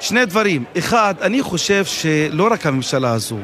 [0.00, 0.64] שני דברים.
[0.78, 3.38] אחד, אני חושב שלא רק הממשלה הזו,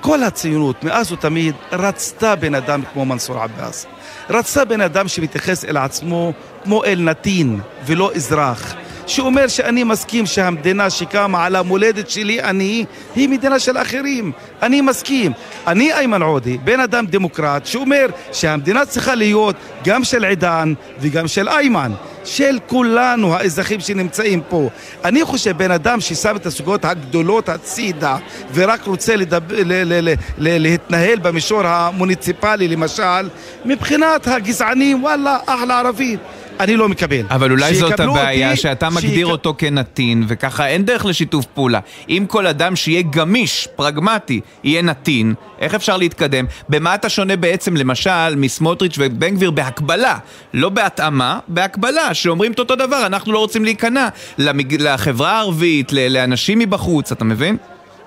[0.00, 3.86] כל הציונות, מאז ותמיד, רצתה בן אדם כמו מנסור עבאס.
[4.30, 6.32] רצתה בן אדם שמתייחס אל עצמו
[6.64, 8.74] כמו אל נתין ולא אזרח.
[9.10, 14.32] שאומר שאני מסכים שהמדינה שקמה על המולדת שלי, אני, היא מדינה של אחרים.
[14.62, 15.32] אני מסכים.
[15.66, 21.48] אני איימן עודה, בן אדם דמוקרט, שאומר שהמדינה צריכה להיות גם של עידן וגם של
[21.48, 21.92] איימן.
[22.24, 24.68] של כולנו, האזרחים שנמצאים פה.
[25.04, 28.16] אני חושב בן אדם ששם את הסוגיות הגדולות הצידה
[28.54, 33.28] ורק רוצה לדבר, ל, ל, ל, ל, להתנהל במישור המוניציפלי למשל,
[33.64, 36.16] מבחינת הגזענים, וואלה, אחלה ערבי.
[36.60, 37.20] אני לא מקבל.
[37.30, 41.80] אבל אולי זאת הבעיה, אותי, שאתה מגדיר שיק- אותו כנתין, וככה אין דרך לשיתוף פעולה.
[42.08, 46.44] אם כל אדם שיהיה גמיש, פרגמטי, יהיה נתין, איך אפשר להתקדם?
[46.68, 50.18] במה אתה שונה בעצם, למשל, מסמוטריץ' ובן גביר בהקבלה,
[50.54, 54.08] לא בהתאמה, בהקבלה, שאומרים את אותו דבר, אנחנו לא רוצים להיכנע
[54.38, 54.82] למג...
[54.82, 55.92] לחברה הערבית.
[55.92, 57.56] לאנשים מבחוץ, אתה מבין?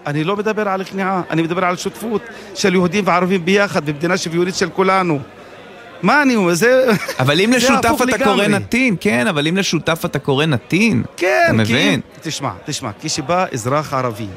[0.07, 2.21] אני לא מדבר על כניעה, אני מדבר על שותפות
[2.55, 5.19] של יהודים וערבים ביחד במדינה שוויונית של כולנו.
[6.01, 6.53] מה אני אומר?
[6.53, 6.91] זה...
[7.19, 8.47] אבל אם לשותף אתה קורא לגמרי.
[8.47, 12.01] נתין, כן, אבל אם לשותף אתה קורא נתין, כן, אתה מבין?
[12.01, 12.29] כי...
[12.29, 14.27] תשמע, תשמע, כשבא אזרח ערבי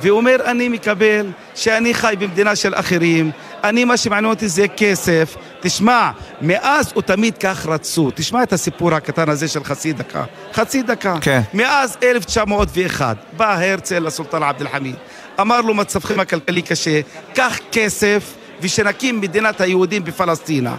[0.00, 3.30] ואומר אני מקבל שאני חי במדינה של אחרים,
[3.64, 9.28] אני מה שמעניין אותי זה כסף, תשמע, מאז ותמיד כך רצו, תשמע את הסיפור הקטן
[9.28, 11.40] הזה של חצי דקה, חצי דקה, כן.
[11.54, 14.94] מאז 1901 בא הרצל לסולטן עבד אל-חמיד,
[15.40, 17.00] אמר לו מצבכם הכלכלי קשה,
[17.34, 20.76] קח כסף ושנקים מדינת היהודים בפלסטינה.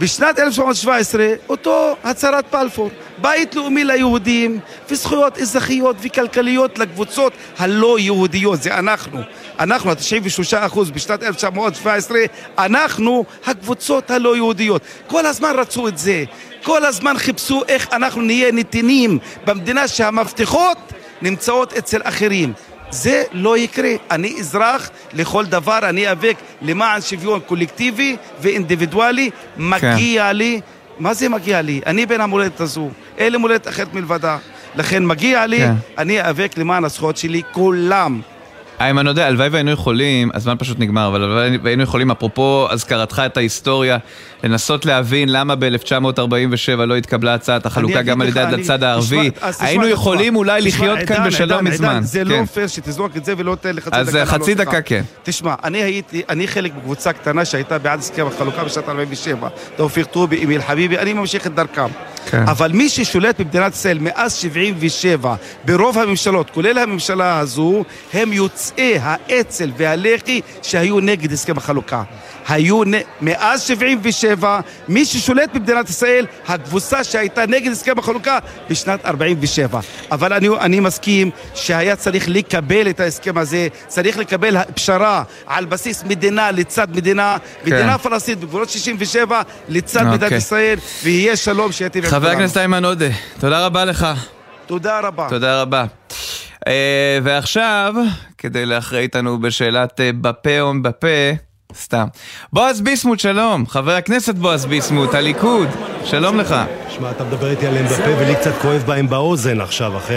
[0.00, 8.78] בשנת 1917, אותו הצהרת בלפור, בית לאומי ליהודים וזכויות אזרחיות וכלכליות לקבוצות הלא יהודיות, זה
[8.78, 9.20] אנחנו.
[9.58, 12.18] אנחנו, ה-93% בשנת 1917,
[12.58, 14.82] אנחנו הקבוצות הלא יהודיות.
[15.06, 16.24] כל הזמן רצו את זה,
[16.62, 20.78] כל הזמן חיפשו איך אנחנו נהיה נתינים במדינה שהמפתחות
[21.22, 22.52] נמצאות אצל אחרים.
[22.90, 23.90] זה לא יקרה.
[24.10, 29.30] אני אזרח לכל דבר, אני איאבק למען שוויון קולקטיבי ואינדיבידואלי.
[29.56, 30.60] מגיע לי,
[30.98, 31.80] מה זה מגיע לי?
[31.86, 34.38] אני בן המולדת הזו, אין לי מולדת אחרת מלבדה.
[34.74, 35.72] לכן מגיע לי, כן.
[35.98, 38.20] אני איאבק למען הזכויות שלי, כולם.
[38.80, 43.36] איימן יודע, הלוואי והיינו יכולים, הזמן פשוט נגמר, אבל הלוואי והיינו יכולים, אפרופו הזכרתך את
[43.36, 43.98] ההיסטוריה,
[44.44, 49.30] לנסות להבין למה ב-1947 לא התקבלה הצעת החלוקה גם על ידי הצד הערבי.
[49.40, 49.88] אז היינו.
[49.88, 52.00] יכולים אולי לחיות כאן בשלום מזמן.
[52.02, 52.26] זה כן.
[52.28, 54.54] לא פייר שתזרוק את זה ולא תן לך אז לענות חצי.
[54.54, 55.02] דקה, כן.
[55.22, 59.48] תשמע, אני הייתי, אני חלק מקבוצה קטנה שהייתה בעד הסכם החלוקה בשנת 47.
[59.76, 61.88] תאופיק טובי, אמיל חביבי, אני ממשיך את דרכם.
[62.30, 62.48] כן.
[62.48, 69.70] אבל מי ששולט במדינת ישראל מאז 77, ברוב הממשלות, כולל הממשלה הזו, הם יוצאי האצ"ל
[69.76, 72.02] והלח"י שהיו נגד הסכם החלוקה.
[72.48, 72.92] היו נ...
[73.20, 78.38] מאז 77, מי ששולט במדינת ישראל, הקבוצה שהייתה נגד הסכם החלוקה
[78.70, 79.80] בשנת 47.
[80.10, 86.04] אבל אני, אני מסכים שהיה צריך לקבל את ההסכם הזה, צריך לקבל פשרה על בסיס
[86.04, 90.38] מדינה לצד מדינה, מדינה פלסטינית בגבולות 67 לצד מדינת אוקיי.
[90.38, 92.30] ישראל, ויהיה שלום עם חבר.
[92.30, 93.06] הכנסת איימן עודה,
[93.40, 94.06] תודה רבה לך.
[94.66, 95.26] תודה רבה.
[95.30, 95.84] תודה רבה.
[96.68, 97.94] אה, ועכשיו,
[98.38, 101.06] כדי להכריע איתנו בשאלת אה, בפה או בפה,
[101.74, 102.06] סתם.
[102.52, 103.66] בועז ביסמוט, שלום.
[103.66, 105.68] חבר הכנסת בועז ביסמוט, הליכוד,
[106.10, 106.54] שלום לך.
[106.88, 110.16] שמע, אתה מדבר איתי עליהם בפה ולי קצת כואב בהם באוזן עכשיו, אחרי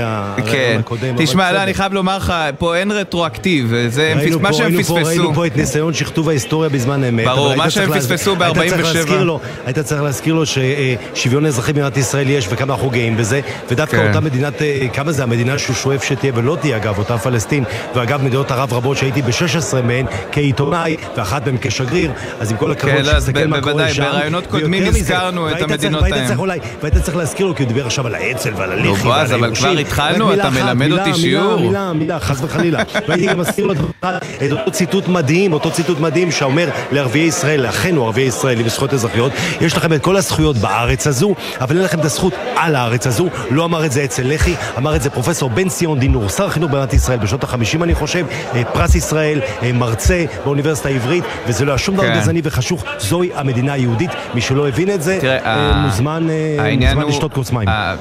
[0.51, 0.77] כן.
[0.79, 1.15] הקודם.
[1.17, 1.63] תשמע, לא.
[1.63, 4.95] אני חייב לומר לך, פה אין רטרואקטיב, זה מה שהם פספסו.
[4.95, 7.25] ראינו פה את ניסיון שכתוב ההיסטוריה בזמן אמת.
[7.25, 8.81] ברור, מה שהם פספסו היית צריך ב-47.
[8.93, 13.41] להזכיר לו- היית צריך להזכיר לו ששוויון אזרחי במדינת ישראל יש וכמה אנחנו גאים בזה,
[13.71, 14.07] ודווקא כן.
[14.07, 17.63] אותה מדינת, אה, כמה זה המדינה שהוא שואף שתהיה ולא תהיה אגב, אותה פלסטין,
[17.95, 22.93] ואגב מדינות ערב רבות שהייתי ב-16 מהן כעיתונאי, ואחת מהן כשגריר, אז עם כל הכבוד
[22.95, 24.03] כן, לא, שיסתכל ב- מה קורה בוודאי, שם.
[24.49, 26.27] קודמים הזכרנו את המדינות והיית.
[26.27, 28.93] צריך אולי- והיית צריך להזכיר לו, כי הוא דיבר עכשיו על האצ"ל ועל הלח"י נו,
[28.95, 29.55] ועל בועז, אבל.
[29.55, 31.59] כבר התחלנו, מילה אתה מלמד מילה, אותי מילה, שיעור.
[31.59, 32.79] מילה, מילה, חס וחלילה.
[33.07, 38.05] והייתי גם מזכיר לו את אותו ציטוט מדהים, אותו ציטוט מדהים שאומר לערביי ישראל, לאחינו
[38.05, 41.99] ערביי ישראל עם זכויות אזרחיות, יש לכם את כל הזכויות בארץ הזו, אבל אין לכם
[41.99, 43.27] את הזכות על הארץ הזו.
[43.51, 46.71] לא אמר את זה אצל לח"י, אמר את זה פרופסור בן ציון דינור, שר החינוך
[46.71, 51.71] במדינת ישראל בשנות החמישים אני חושב, אה, פרס ישראל, אה, מרצה באוניברסיטה העברית, וזה לא
[51.71, 52.19] היה שום דבר כן.
[52.19, 54.11] גזעני וחשוך, זוהי המדינה היהודית.
[54.33, 57.03] מי שלא הבין את זה, תראה, אה, מוזמן אה.
[57.07, 57.67] לשתות כוס מים.
[57.69, 57.95] ה-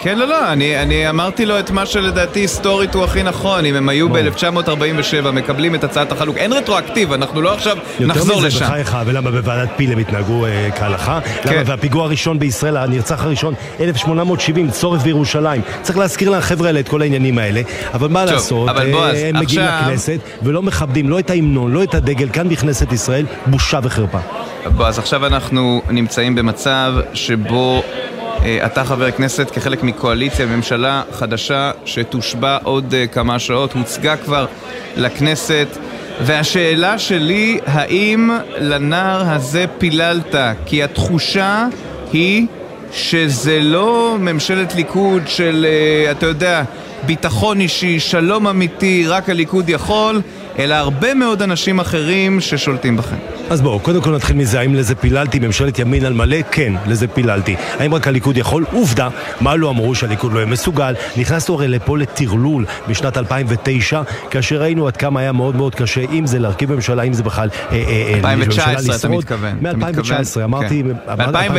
[0.00, 3.64] כן, לא, לא, אני, אמרתי לו את מה שלדעתי היסטורית הוא הכי נכון.
[3.64, 8.38] אם הם היו ב-1947 מקבלים את הצעת החלוק, אין רטרואקטיב, אנחנו לא עכשיו נחזור יותר
[8.38, 8.64] מזה, לשם.
[8.64, 11.20] בחייך, ולמה בוועדת פיל הם התנהגו אה, כהלכה?
[11.42, 11.52] כן.
[11.52, 15.60] למה והפיגוע הראשון בישראל, הנרצח הראשון, 1870, צורך בירושלים.
[15.82, 17.60] צריך להזכיר לחבר'ה האלה את כל העניינים האלה,
[17.94, 22.28] אבל מה לעשות, אה, הם מגיעים לכנסת ולא מכבדים לא את ההמנון, לא את הדגל,
[22.32, 24.18] כאן בכנסת ישראל, בושה וחרפה.
[24.74, 27.82] בועז, עכשיו אנחנו נמצאים במצב שבו
[28.42, 34.46] אה, אתה חבר כנסת כחלק מקואליציה, ממשלה חדשה שתושבע עוד אה, כמה שעות, הוצגה כבר
[34.96, 35.66] לכנסת.
[36.20, 40.34] והשאלה שלי, האם לנער הזה פיללת?
[40.66, 41.66] כי התחושה
[42.12, 42.46] היא
[42.92, 46.62] שזה לא ממשלת ליכוד של, אה, אתה יודע,
[47.06, 50.20] ביטחון אישי, שלום אמיתי, רק הליכוד יכול,
[50.58, 53.16] אלא הרבה מאוד אנשים אחרים ששולטים בכם.
[53.50, 56.36] אז בואו, קודם כל נתחיל מזה, האם לזה פיללתי ממשלת ימין על מלא?
[56.50, 57.56] כן, לזה פיללתי.
[57.78, 58.64] האם רק הליכוד יכול?
[58.72, 59.08] עובדה,
[59.40, 60.94] מה לא אמרו שהליכוד לא יהיה מסוגל?
[61.16, 66.26] נכנסנו הרי לפה לטרלול בשנת 2009, כאשר ראינו עד כמה היה מאוד מאוד קשה, אם
[66.26, 67.48] זה להרכיב ממשלה, אם זה בכלל...
[67.72, 69.58] אה, אה, 2019 אתה מתכוון.
[69.60, 70.82] מ-2019, אמרתי...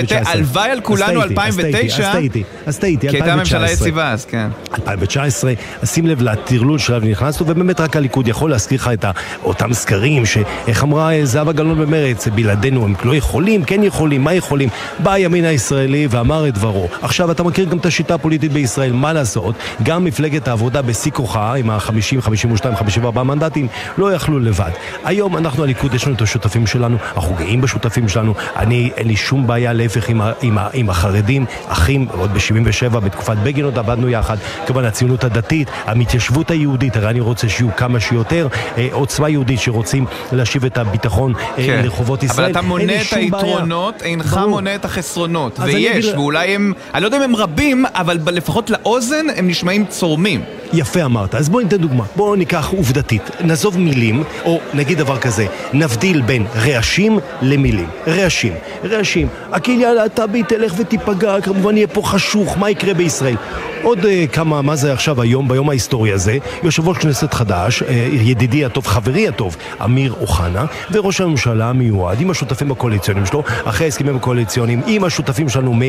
[0.07, 0.21] כן.
[0.25, 4.47] הלוואי על כולנו 2009, אז טעיתי, אז טעיתי, כי הייתה ממשלה יציבה, אז כן.
[4.73, 9.05] 2019, אז שים לב לטרלול שלנו נכנסנו, ובאמת רק הליכוד יכול להזכיר לך את
[9.43, 14.69] אותם סקרים, שאיך אמרה זהבה גלאון במרץ, בלעדינו הם לא יכולים, כן יכולים, מה יכולים?
[14.99, 16.87] בא הימין הישראלי ואמר את דברו.
[17.01, 19.55] עכשיו, אתה מכיר גם את השיטה הפוליטית בישראל, מה לעשות?
[19.83, 24.71] גם מפלגת העבודה בשיא כוחה, עם ה-50, 52, 54 מנדטים, לא יכלו לבד.
[25.03, 29.15] היום אנחנו הליכוד, יש לנו את השותפים שלנו, אנחנו גאים בשותפים שלנו, אני, אין לי
[29.15, 34.09] שום בעיה, להפך, עם, ה, עם, עם החרדים, אחים, עוד ב-77, בתקופת בגין עוד עבדנו
[34.09, 39.59] יחד, כמובן הציונות הדתית, המתיישבות היהודית, הרי אני רוצה שיהיו כמה שיותר, אה, עוצמה יהודית
[39.59, 41.81] שרוצים להשיב את הביטחון אה, כן.
[41.83, 42.43] לרחובות ישראל.
[42.43, 44.49] אבל אתה מונה את היתרונות, אינך ברור.
[44.49, 45.59] מונה את החסרונות.
[45.59, 46.15] ויש, אגיד...
[46.15, 50.41] ואולי הם, אני לא יודע אם הם רבים, אבל לפחות לאוזן הם נשמעים צורמים.
[50.73, 51.35] יפה אמרת.
[51.35, 52.03] אז בואי ניתן דוגמה.
[52.15, 53.21] בואו ניקח עובדתית.
[53.41, 57.87] נעזוב מילים, או נגיד דבר כזה, נבדיל בין רעשים למילים.
[58.07, 58.53] רעשים.
[58.83, 59.27] רעשים.
[59.51, 63.35] הקהילה הלהט"בית תלך ותיפגע, כמובן יהיה פה חשוך, מה יקרה בישראל?
[63.81, 67.85] עוד uh, כמה, מה זה עכשיו היום, ביום ההיסטורי הזה, יושב ראש כנסת חדש, uh,
[68.11, 74.15] ידידי הטוב, חברי הטוב, אמיר אוחנה, וראש הממשלה המיועד, עם השותפים הקואליציוניים שלו, אחרי ההסכמים
[74.15, 75.79] הקואליציוניים, עם השותפים שלנו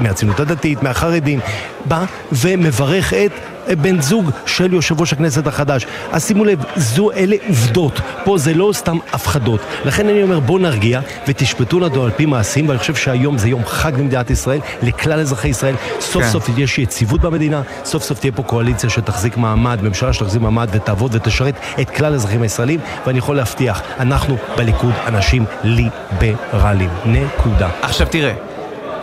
[0.00, 1.40] מהציונות הדתית, מהחרדים,
[1.84, 3.32] בא ומברך את
[3.80, 5.86] בן זוג של יושב ראש הכנסת החדש.
[6.12, 8.00] אז שימו לב, זו אלה עובדות.
[8.24, 9.60] פה זה לא סתם הפחדות.
[9.84, 13.62] לכן אני אומר, בואו נרגיע ותשפטו לנו על פי מעשים, ואני חושב שהיום זה יום
[13.66, 15.74] חג במדינת ישראל, לכלל אזרחי ישראל.
[16.00, 16.28] סוף כן.
[16.28, 21.14] סוף יש יציבות במדינה, סוף סוף תהיה פה קואליציה שתחזיק מעמד, ממשלה שתחזיק מעמד ותעבוד
[21.14, 26.90] ותשרת את כלל האזרחים הישראלים, ואני יכול להבטיח, אנחנו בליכוד אנשים ליברליים.
[27.06, 27.68] נקודה.
[27.82, 28.32] עכשיו תראה,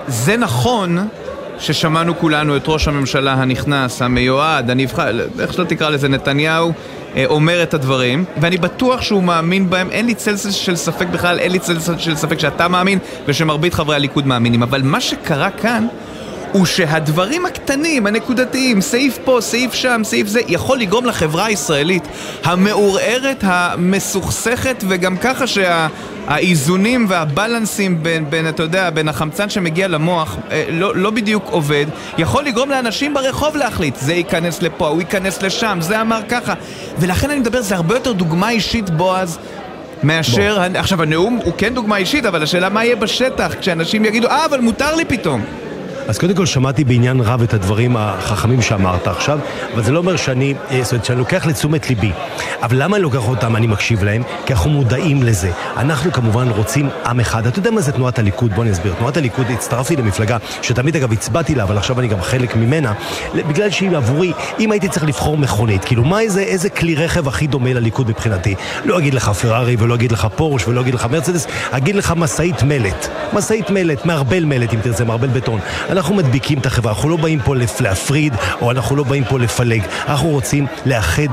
[0.07, 1.07] זה נכון
[1.59, 5.07] ששמענו כולנו את ראש הממשלה הנכנס, המיועד, הנבחר,
[5.39, 6.73] איך שלא תקרא לזה, נתניהו,
[7.15, 11.39] אה, אומר את הדברים, ואני בטוח שהוא מאמין בהם, אין לי צלצל של ספק בכלל,
[11.39, 15.87] אין לי צלצל של ספק שאתה מאמין ושמרבית חברי הליכוד מאמינים, אבל מה שקרה כאן
[16.51, 22.03] הוא שהדברים הקטנים, הנקודתיים, סעיף פה, סעיף שם, סעיף זה, יכול לגרום לחברה הישראלית
[22.43, 30.37] המעורערת, המסוכסכת, וגם ככה שהאיזונים שה, והבלנסים בין, בין, אתה יודע, בין החמצן שמגיע למוח
[30.51, 31.85] אה, לא, לא בדיוק עובד,
[32.17, 36.53] יכול לגרום לאנשים ברחוב להחליט, זה ייכנס לפה, הוא ייכנס לשם, זה אמר ככה.
[36.99, 39.37] ולכן אני מדבר, זה הרבה יותר דוגמה אישית, בועז.
[40.03, 40.79] מאשר, בוא.
[40.79, 44.59] עכשיו הנאום הוא כן דוגמה אישית, אבל השאלה מה יהיה בשטח כשאנשים יגידו, אה, אבל
[44.59, 45.68] מותר לי פתאום.
[46.09, 49.39] אז קודם כל שמעתי בעניין רב את הדברים החכמים שאמרת עכשיו,
[49.73, 52.11] אבל זה לא אומר שאני, אה, זאת אומרת, שאני לוקח לתשומת ליבי.
[52.61, 54.23] אבל למה אני לוקח אותם, אני מקשיב להם?
[54.45, 55.51] כי אנחנו מודעים לזה.
[55.77, 57.47] אנחנו כמובן רוצים עם אחד.
[57.47, 58.53] אתה יודע מה זה תנועת הליכוד?
[58.53, 58.93] בוא אני אסביר.
[58.93, 62.93] תנועת הליכוד, הצטרפתי למפלגה שתמיד אגב הצבעתי לה, אבל עכשיו אני גם חלק ממנה,
[63.35, 67.47] בגלל שהיא עבורי, אם הייתי צריך לבחור מכונית, כאילו מה איזה, איזה כלי רכב הכי
[67.47, 68.55] דומה לליכוד מבחינתי?
[68.85, 72.63] לא אגיד לך פרארי ולא אגיד לך פורש ולא אגיד לך מרצדס, אגיד לך משאית
[72.63, 73.07] מלט.
[73.33, 75.59] משאית מלט, מערבל מלט אם תרצה, מערבל בטון.
[75.99, 79.81] אנחנו מדביקים את החברה, אנחנו לא באים פה להפריד, או אנחנו לא באים פה לפלג.
[80.07, 81.27] אנחנו רוצים לאחד,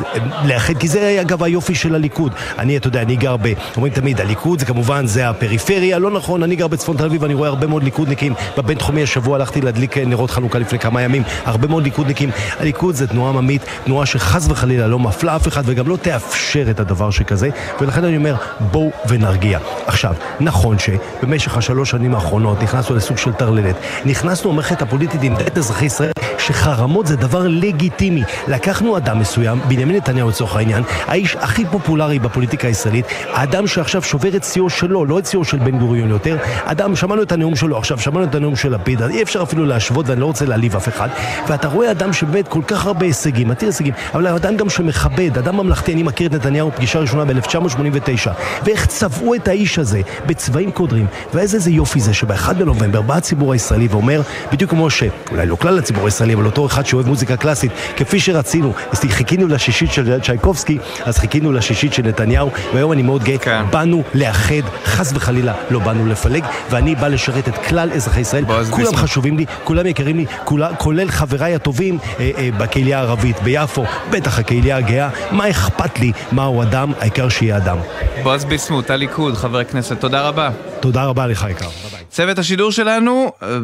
[0.44, 2.32] לאחד, כי זה אגב היופי של הליכוד.
[2.58, 3.52] אני, אתה יודע, אני גר ב...
[3.76, 7.34] אומרים תמיד, הליכוד זה כמובן, זה הפריפריה, לא נכון, אני גר בצפון תל אביב, אני
[7.34, 8.34] רואה הרבה מאוד ליכודניקים.
[8.58, 12.30] בבינתחומי השבוע הלכתי להדליק נרות חנוכה לפני כמה ימים, הרבה מאוד ליכודניקים.
[12.60, 16.80] הליכוד זה תנועה עממית, תנועה שחס וחלילה לא מפלה אף אחד, וגם לא תאפשר את
[16.80, 17.50] הדבר שכזה,
[17.80, 19.58] ולכן אני אומר, בואו ונרגיע.
[19.86, 23.76] עכשיו, נכון שבמשך השלוש שנים האחרונות נכנסנו לסוג של טרללת.
[24.04, 28.22] נכנסנו למערכת הפוליטית עם דת אזרחי ישראל שחרמות זה דבר לגיטימי.
[28.48, 34.36] לקחנו אדם מסוים, בנימין נתניהו לצורך העניין, האיש הכי פופולרי בפוליטיקה הישראלית, האדם שעכשיו שובר
[34.36, 37.78] את שיאו שלו, לא את שיאו של בן גוריון יותר, אדם, שמענו את הנאום שלו,
[37.78, 40.88] עכשיו שמענו את הנאום של לפיד, אי אפשר אפילו להשוות ואני לא רוצה להעליב אף
[40.88, 41.08] אחד,
[41.48, 45.56] ואתה רואה אדם שבאמת כל כך הרבה הישגים, עתיר הישגים, אבל אדם גם שמכבד, אדם
[45.56, 48.30] ממלכתי, אני מכיר את נתניהו פגישה ראשונה ב-1989,
[48.64, 53.88] ואיך צבעו את האיש הזה בצבעים קודרים, ואיזה יופי זה שב-1 בנובמבר בא הציבור הישראלי
[53.90, 54.20] ואומר,
[54.52, 58.72] בדיוק כמו שאולי לא כלל הציבור הישראלי, על אותו אחד שאוהב מוזיקה קלאסית, כפי שרצינו.
[58.92, 63.38] אז חיכינו לשישית של צ'ייקובסקי, אז חיכינו לשישית של נתניהו, והיום אני מאוד גאה.
[63.38, 63.64] כן.
[63.70, 68.44] באנו לאחד, חס וחלילה לא באנו לפלג, ואני בא לשרת את כלל אזרחי ישראל.
[68.44, 68.94] כולם ביסמוט.
[68.94, 74.38] חשובים לי, כולם יקרים לי, כולה, כולל חבריי הטובים אה, אה, בקהילה הערבית, ביפו, בטח
[74.38, 75.08] הקהילה הגאה.
[75.30, 77.78] מה אכפת לי מהו אדם, העיקר שיהיה אדם.
[78.22, 80.50] בועז ביסמוט, הליכוד, חבר הכנסת, תודה רבה.
[80.80, 81.68] תודה רבה לך, יקר.
[82.08, 83.58] צוות השידור שלנו אה,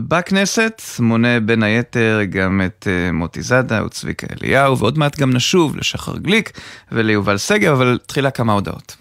[0.66, 5.76] בכנסת מונה בין היתר גם את אה, מוטי זאדה וצביקה אליהו, ועוד מעט גם נשוב
[5.76, 6.50] לשחר גליק
[6.92, 8.96] וליובל שגב, אבל תחילה כמה הודעות.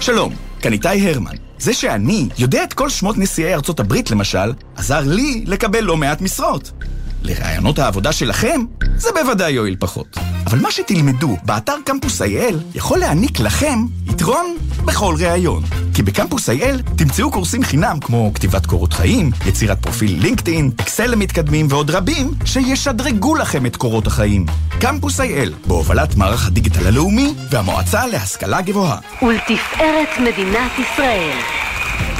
[0.00, 1.36] שלום, כאן איתי הרמן.
[1.58, 6.20] זה שאני יודע את כל שמות נשיאי ארצות הברית, למשל, עזר לי לקבל לא מעט
[6.20, 6.72] משרות.
[7.22, 8.60] לרעיונות העבודה שלכם,
[8.96, 10.16] זה בוודאי יועיל פחות.
[10.46, 13.78] אבל מה שתלמדו באתר קמפוס IL יכול להעניק לכם
[14.10, 15.62] יתרון בכל ראיון.
[15.94, 21.66] כי בקמפוס IL תמצאו קורסים חינם כמו כתיבת קורות חיים, יצירת פרופיל לינקדאין, אקסל למתקדמים
[21.70, 24.46] ועוד רבים שישדרגו לכם את קורות החיים.
[24.80, 28.98] קמפוס IL, בהובלת מערך הדיגיטל הלאומי והמועצה להשכלה גבוהה.
[29.22, 31.38] ולתפארת מדינת ישראל.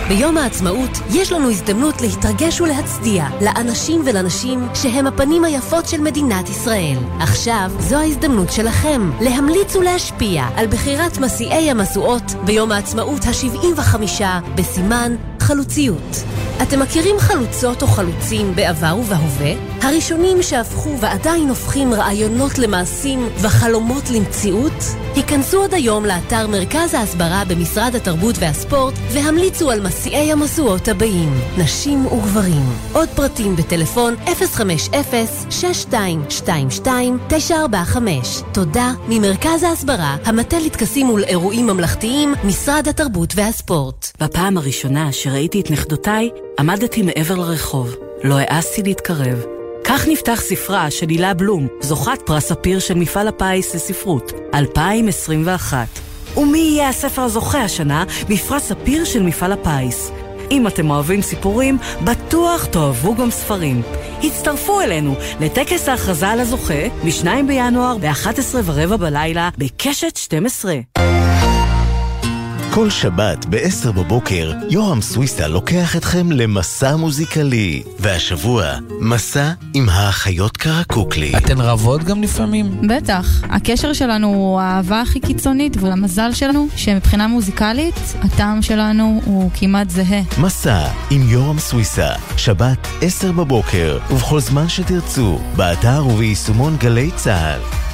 [0.08, 6.96] ביום העצמאות יש לנו הזדמנות להתרגש ולהצדיע לאנשים ולנשים שהם הפנים היפות של מדינת ישראל.
[7.20, 14.22] עכשיו זו ההזדמנות שלכם להמליץ ולהשפיע על בחירת מסיעי המשואות ביום העצמאות ה-75
[14.54, 15.16] בסימן
[15.46, 16.24] חלוציות.
[16.62, 19.52] אתם מכירים חלוצות או חלוצים בעבר ובהווה?
[19.82, 24.84] הראשונים שהפכו ועדיין הופכים רעיונות למעשים וחלומות למציאות?
[25.14, 32.06] היכנסו עוד היום לאתר מרכז ההסברה במשרד התרבות והספורט והמליצו על מסיעי המשואות הבאים, נשים
[32.06, 32.62] וגברים.
[32.92, 34.28] עוד פרטים בטלפון 050-6222-945.
[38.52, 44.12] תודה ממרכז ההסברה, המטה לטקסים ולאירועים ממלכתיים, משרד התרבות והספורט.
[44.20, 47.96] בפעם הראשונה שראיתי את נכדותיי, עמדתי מעבר לרחוב.
[48.24, 49.44] לא העזתי להתקרב.
[49.84, 55.86] כך נפתח ספרה של הילה בלום, זוכת פרס ספיר של מפעל הפיס לספרות, 2021.
[56.36, 60.10] ומי יהיה הספר הזוכה השנה בפרס ספיר של מפעל הפיס?
[60.50, 63.82] אם אתם אוהבים סיפורים, בטוח תאהבו גם ספרים.
[64.22, 70.74] הצטרפו אלינו לטקס ההכרזה על הזוכה ב-2 בינואר ב-11 ורבע בלילה בקשת 12.
[72.76, 77.82] כל שבת ב-10 בבוקר, יורם סוויסה לוקח אתכם למסע מוזיקלי.
[77.98, 81.32] והשבוע, מסע עם האחיות קרקוקלי.
[81.36, 82.80] אתן רבות גם לפעמים?
[82.88, 83.42] בטח.
[83.50, 90.22] הקשר שלנו הוא האהבה הכי קיצונית, ולמזל שלנו, שמבחינה מוזיקלית, הטעם שלנו הוא כמעט זהה.
[90.40, 97.85] מסע עם יורם סוויסה, שבת 10 בבוקר, ובכל זמן שתרצו, באתר וביישומון גלי צה"ל.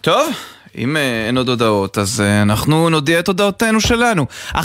[0.00, 0.32] טוב,
[0.76, 4.26] אם אה, אין עוד הודעות, אז אה, אנחנו נודיע את הודעותינו שלנו.
[4.52, 4.60] 1.36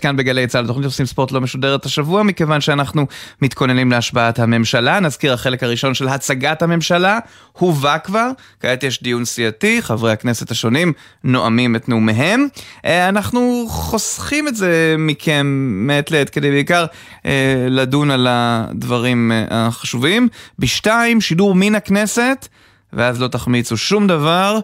[0.00, 3.06] כאן בגלי צה"ל, תוכנית עושים ספורט לא משודרת השבוע, מכיוון שאנחנו
[3.42, 5.00] מתכוננים להשבעת הממשלה.
[5.00, 7.18] נזכיר, החלק הראשון של הצגת הממשלה
[7.52, 10.92] הובא כבר, כעת יש דיון סיעתי, חברי הכנסת השונים
[11.24, 12.46] נואמים את נאומיהם.
[12.84, 15.46] אה, אנחנו חוסכים את זה מכם
[15.86, 16.86] מעת לעת, כדי בעיקר
[17.68, 20.28] לדון על הדברים החשובים.
[20.58, 22.48] בשתיים, שידור מן הכנסת.
[22.94, 24.58] ואז לא תחמיצו שום דבר.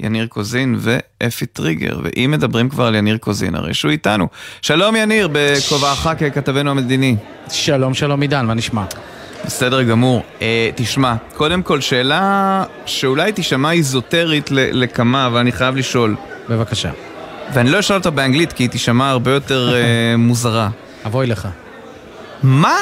[0.00, 4.28] יניר קוזין ואפי טריגר, ואם מדברים כבר על יניר קוזין, הרי שהוא איתנו.
[4.62, 7.16] שלום יניר, בכובעך ככתבנו המדיני.
[7.50, 8.84] שלום, שלום עידן, מה נשמע?
[9.44, 10.22] בסדר גמור.
[10.42, 16.16] אה, תשמע, קודם כל שאלה שאולי תישמע איזוטרית לכמה, אבל אני חייב לשאול.
[16.48, 16.90] בבקשה.
[17.52, 20.68] ואני לא אשאל אותה באנגלית, כי היא תישמע הרבה יותר אה, מוזרה.
[21.06, 21.48] אבוי לך.
[22.42, 22.76] מה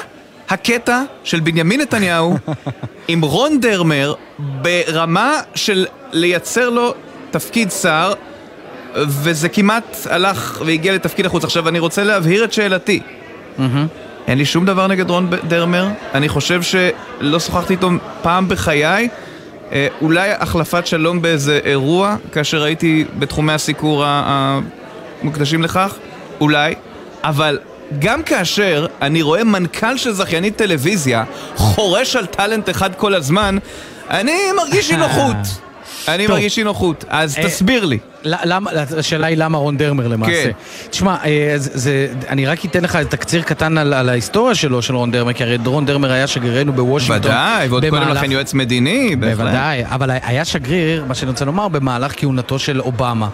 [0.49, 2.39] הקטע של בנימין נתניהו
[3.09, 6.95] עם רון דרמר ברמה של לייצר לו
[7.31, 8.13] תפקיד שר,
[8.95, 11.45] וזה כמעט הלך והגיע לתפקיד החוץ.
[11.45, 13.01] עכשיו, אני רוצה להבהיר את שאלתי.
[14.27, 17.91] אין לי שום דבר נגד רון דרמר, אני חושב שלא שוחחתי איתו
[18.23, 19.09] פעם בחיי.
[19.73, 25.95] אה, אולי החלפת שלום באיזה אירוע, כאשר הייתי בתחומי הסיקור המוקדשים לכך,
[26.41, 26.75] אולי,
[27.25, 27.59] אבל
[27.99, 31.25] גם כאשר אני רואה מנכ"ל של זכיינית טלוויזיה
[31.57, 33.59] חורש על טאלנט אחד כל הזמן,
[34.11, 35.37] אני מרגיש אי נוחות.
[36.09, 36.27] אני.
[36.27, 37.99] מרגיש אי נוחות, אז אה, תסביר לי.
[38.27, 40.33] למה, השאלה היא למה רון דרמר למעשה.
[40.45, 40.51] כן.
[40.91, 44.95] תשמע, אה, זה, זה, אני רק אתן לך תקציר קטן על, על ההיסטוריה שלו, של
[44.97, 47.31] רון דרמר, כי הרי רון דרמר היה שגרירנו בוושינגטון.
[47.31, 49.17] ודאי, ועוד קודם במהלך- לכן יועץ מדיני.
[49.17, 53.29] בוודאי, אבל היה שגריר, מה שאני רוצה לומר, במהלך כהונתו של אובמה.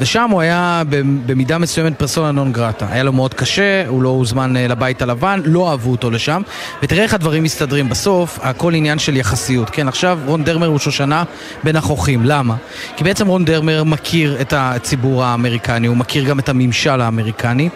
[0.00, 0.82] ושם הוא היה
[1.26, 2.86] במידה מסוימת פרסונה נון גרטה.
[2.90, 6.42] היה לו מאוד קשה, הוא לא הוזמן אה, לבית הלבן, לא אהבו אותו לשם.
[6.82, 7.88] ותראה איך הדברים מסתדרים.
[7.88, 9.70] בסוף, הכל עניין של יחסיות.
[9.70, 11.24] כן, עכשיו רון דרמר הוא שושנה
[11.64, 12.20] בין החוכים.
[12.24, 12.54] למה?
[12.96, 17.68] כי בעצם רון דרמר מכיר את הציבור האמריקני, הוא מכיר גם את הממשל האמריקני.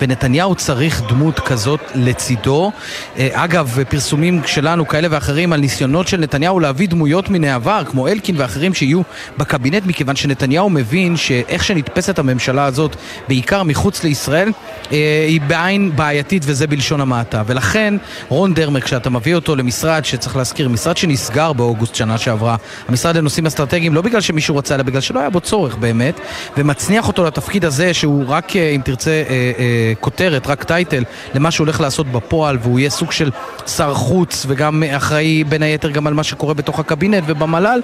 [0.00, 2.72] ונתניהו צריך דמות כזאת לצידו.
[3.18, 8.08] אה, אגב, פרסומים שלנו כאלה ואחרים על ניסיונות של נתניהו להביא דמויות מן העבר, כמו
[8.08, 9.02] אלקין ואחרים שיהיו
[9.38, 12.96] בקבינט, מכיוון שנתניהו מבין שאיך שנתפסת הממשלה הזאת,
[13.28, 14.52] בעיקר מחוץ לישראל,
[14.92, 17.42] אה, היא בעין בעייתית וזה בלשון המעטה.
[17.46, 17.94] ולכן
[18.28, 22.56] רון דרמר, כשאתה מביא אותו למשרד שצריך להזכיר, משרד שנסגר באוגוסט שנה שעברה,
[22.88, 25.97] המשרד לנושאים אסטרטגיים, לא בגלל שמישהו רצה, אלא בגלל שלא היה בו צורך באמת,
[26.56, 31.50] ומצניח אותו לתפקיד הזה שהוא רק, אה, אם תרצה, אה, אה, כותרת, רק טייטל, למה
[31.50, 33.30] שהוא הולך לעשות בפועל, והוא יהיה סוג של
[33.68, 37.80] שר חוץ וגם אחראי בין היתר גם על מה שקורה בתוך הקבינט ובמל"ל,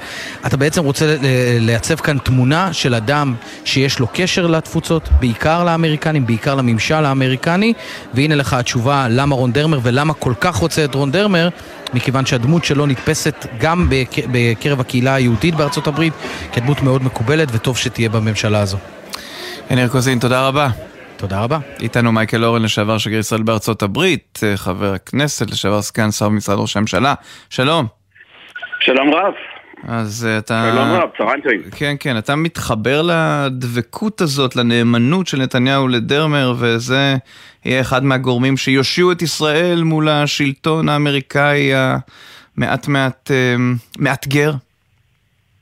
[0.47, 1.17] אתה בעצם רוצה
[1.61, 7.73] לייצב כאן תמונה של אדם שיש לו קשר לתפוצות, בעיקר לאמריקנים, בעיקר לממשל האמריקני,
[8.15, 11.49] והנה לך התשובה למה רון דרמר ולמה כל כך רוצה את רון דרמר.
[11.95, 16.13] מכיוון שהדמות שלו נתפסת גם בק- בקרב הקהילה היהודית בארצות הברית
[16.53, 18.77] כדמות מאוד מקובלת וטוב שתהיה בממשלה הזו.
[19.71, 20.69] יניר קוזין, תודה רבה.
[21.17, 21.59] תודה רבה.
[21.81, 26.59] איתנו מייקל אורן, לשעבר שגריר ישראל בארצות הברית, אה, חבר הכנסת, לשעבר סגן שר במשרד
[26.59, 27.15] ראש הממשלה.
[27.51, 27.87] שלום.
[28.81, 29.35] שלום רב.
[29.89, 30.71] אז אה, אתה...
[30.73, 31.61] שלום רב, צהריים טובים.
[31.79, 37.15] כן, כן, אתה מתחבר לדבקות הזאת, לנאמנות של נתניהו לדרמר, וזה
[37.65, 43.55] יהיה אחד מהגורמים שיושיעו את ישראל מול השלטון האמריקאי המעט מעט אה,
[43.99, 44.53] מאתגר.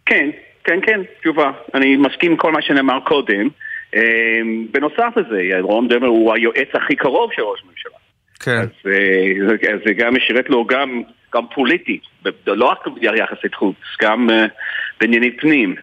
[0.07, 0.31] כן,
[0.65, 1.51] כן, כן, תשובה.
[1.75, 3.49] אני מסכים עם כל מה שנאמר קודם.
[3.95, 4.41] אה,
[4.71, 7.97] בנוסף לזה, רון דרמר הוא היועץ הכי קרוב של ראש הממשלה.
[8.41, 8.59] כן.
[8.59, 11.03] אז אה, אז זה גם משרת לו גם,
[11.35, 12.03] גם פוליטית,
[12.47, 14.47] לא רק ביחסי חוץ, גם אה,
[15.01, 15.75] בענייני פנים.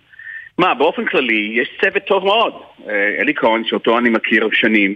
[0.57, 2.53] מה, באופן כללי, יש צוות טוב מאוד.
[2.89, 4.95] אה, אלי כהן, שאותו אני מכיר שנים,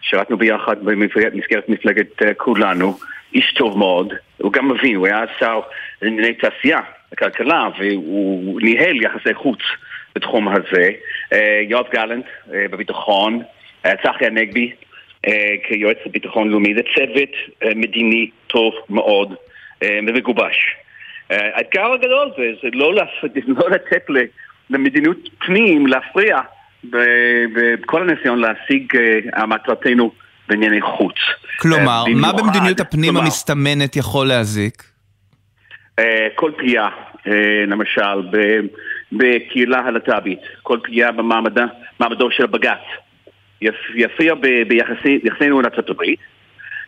[0.00, 2.98] שירתנו ביחד במסגרת מפלגת כולנו,
[3.34, 5.60] איש טוב מאוד, הוא גם מבין, הוא היה שר
[6.02, 6.80] לענייני תעשייה,
[7.12, 9.58] הכלכלה, והוא ניהל יחסי חוץ
[10.14, 10.90] בתחום הזה.
[11.32, 13.42] אה, יואב גלנט אה, בביטחון,
[13.86, 14.72] אה, צחי הנגבי
[15.68, 19.34] כיועץ לביטחון לאומי, זה צוות מדיני טוב מאוד
[19.84, 20.76] ומגובש.
[21.30, 23.08] האתגר הגדול זה, זה לא, לפ...
[23.58, 24.06] לא לתת
[24.70, 26.38] למדיניות פנים להפריע
[27.54, 28.96] בכל הניסיון להשיג
[29.36, 30.12] אה, מטרתנו
[30.48, 31.14] בענייני חוץ.
[31.60, 34.82] כלומר, מה במדיניות הפנים כלומר, המסתמנת יכול להזיק?
[36.34, 36.88] כל פגיעה,
[37.66, 38.66] למשל, ב-
[39.16, 41.66] בקהילה הלהט"בית, כל פגיעה במעמדה-
[42.00, 42.78] מעמדו של הבג"ץ,
[43.62, 44.34] יפ- יפיע
[44.68, 46.20] ביחסינו עם ארצות הברית.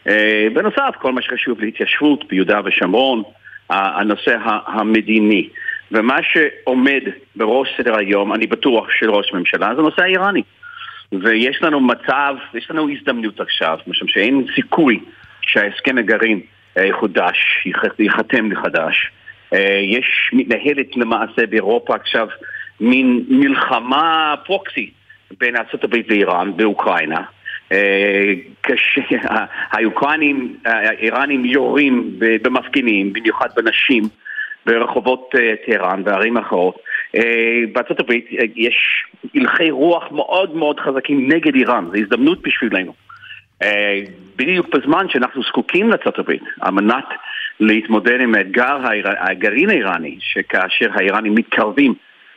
[0.08, 3.22] אה, בנוסף, כל מה שקשור להתיישבות ביהודה ושומרון,
[3.70, 5.48] הנושא המדיני.
[5.92, 7.00] ומה שעומד
[7.36, 10.42] בראש סדר היום, אני בטוח, של ראש הממשלה, זה הנושא האיראני.
[11.12, 15.00] ויש לנו מצב, יש לנו הזדמנות עכשיו, משום שאין סיכוי
[15.42, 16.40] שההסכם הגרעין
[16.78, 19.10] אה, יחודש, ייח- ייחתם מחדש.
[19.56, 22.28] אה, יש, מתנהלת למעשה באירופה עכשיו
[22.80, 24.90] מין מלחמה פרוקסי
[25.40, 27.22] בין ארה"ב ואיראן באוקראינה.
[27.72, 28.32] אה,
[28.62, 34.04] כשהאוקראינים, האיראנים יורים במפגינים, במיוחד בנשים,
[34.66, 36.78] ברחובות אה, טהרן וערים אחרות.
[37.16, 39.04] אה, בארצות הברית אה, יש
[39.34, 42.92] הלכי רוח מאוד מאוד חזקים נגד איראן, זו הזדמנות בשבילנו.
[43.62, 44.00] אה,
[44.36, 47.04] בדיוק בזמן שאנחנו זקוקים לארצות הברית, על מנת
[47.60, 48.76] להתמודד עם האתגר
[49.18, 51.94] הגרעין האיראני, שכאשר האיראנים מתקרבים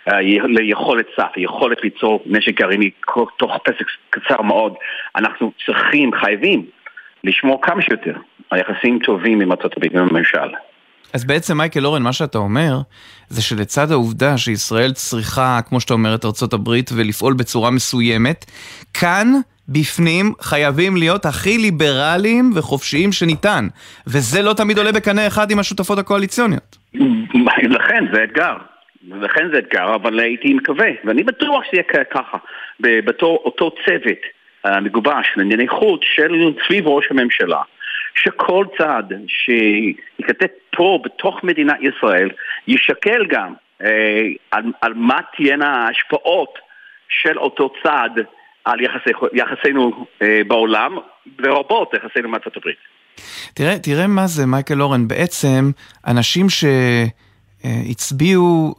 [0.08, 2.90] אה, ליכולת סף, יכולת ליצור נשק גרעיני
[3.38, 4.74] תוך פסק קצר מאוד,
[5.16, 6.66] אנחנו צריכים, חייבים,
[7.24, 8.14] לשמור כמה שיותר
[8.50, 10.56] על יחסים טובים עם ארצות הברית ועם הממשל.
[11.14, 12.78] אז בעצם מייקל אורן, מה שאתה אומר,
[13.30, 18.46] זה שלצד העובדה שישראל צריכה, כמו שאתה אומר, את ארצות הברית ולפעול בצורה מסוימת,
[18.94, 19.34] כאן,
[19.70, 23.68] בפנים, חייבים להיות הכי ליברליים וחופשיים שניתן.
[24.08, 26.78] וזה לא תמיד עולה בקנה אחד עם השותפות הקואליציוניות.
[27.64, 28.54] לכן זה אתגר.
[29.08, 32.38] לכן זה אתגר, אבל הייתי מקווה, ואני בטוח שזה יהיה ככה,
[32.80, 34.20] בתור אותו צוות
[34.66, 37.62] אה, מגובש לענייני חוץ של סביב ראש הממשלה,
[38.16, 40.46] שכל צעד שייכתב
[40.76, 42.30] פה בתוך מדינת ישראל
[42.68, 43.54] יישקל גם
[43.84, 46.60] אה, על, על מה תהיינה ההשפעות
[47.10, 48.20] של אותו צעד
[48.70, 50.92] על יחסי, יחסינו אה, בעולם,
[51.40, 52.78] לרבות יחסינו עם ארצות הברית.
[53.54, 55.72] תראה, תראה מה זה, מייקל אורן, בעצם
[56.08, 56.66] אנשים ש...
[57.66, 57.82] אה,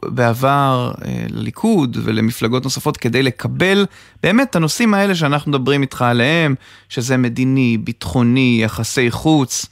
[0.03, 3.85] בעבר אה, לליכוד ולמפלגות נוספות כדי לקבל
[4.23, 6.55] באמת את הנושאים האלה שאנחנו מדברים איתך עליהם,
[6.89, 9.69] שזה מדיני, ביטחוני, יחסי חוץ,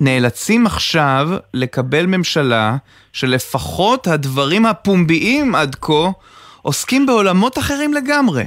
[0.00, 2.76] נאלצים עכשיו לקבל ממשלה
[3.12, 6.10] שלפחות הדברים הפומביים עד כה
[6.62, 8.44] עוסקים בעולמות אחרים לגמרי.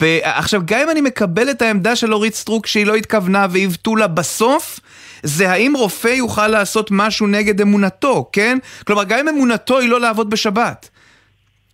[0.00, 0.18] ב...
[0.22, 4.06] עכשיו, גם אם אני מקבל את העמדה של אורית סטרוק שהיא לא התכוונה ועיוותו לה
[4.06, 4.80] בסוף,
[5.22, 8.58] זה האם רופא יוכל לעשות משהו נגד אמונתו, כן?
[8.86, 10.88] כלומר, גם אם אמונתו היא לא לעבוד בשבת.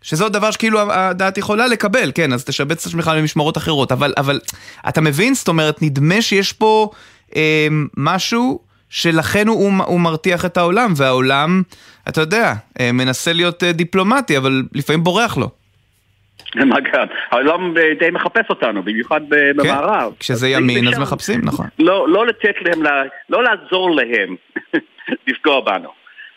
[0.02, 4.14] שזה עוד דבר שכאילו הדעת יכולה לקבל, כן, אז תשבץ את עצמך למשמרות אחרות, אבל,
[4.16, 4.40] אבל
[4.88, 5.34] אתה מבין?
[5.34, 6.90] זאת אומרת, נדמה שיש פה
[7.36, 8.60] אה, משהו
[8.90, 11.62] שלכן הוא, הוא מרתיח את העולם, והעולם,
[12.08, 15.61] אתה יודע, אה, מנסה להיות אה, דיפלומטי, אבל לפעמים בורח לו.
[16.56, 20.12] מה גם, העולם אה, די מחפש אותנו, במיוחד במערב.
[20.12, 21.66] כן, כשזה ימין אז מחפשים, נכון.
[21.78, 22.82] לא, לא לתת להם,
[23.30, 24.36] לא לעזור להם
[25.28, 25.88] לפגוע בנו.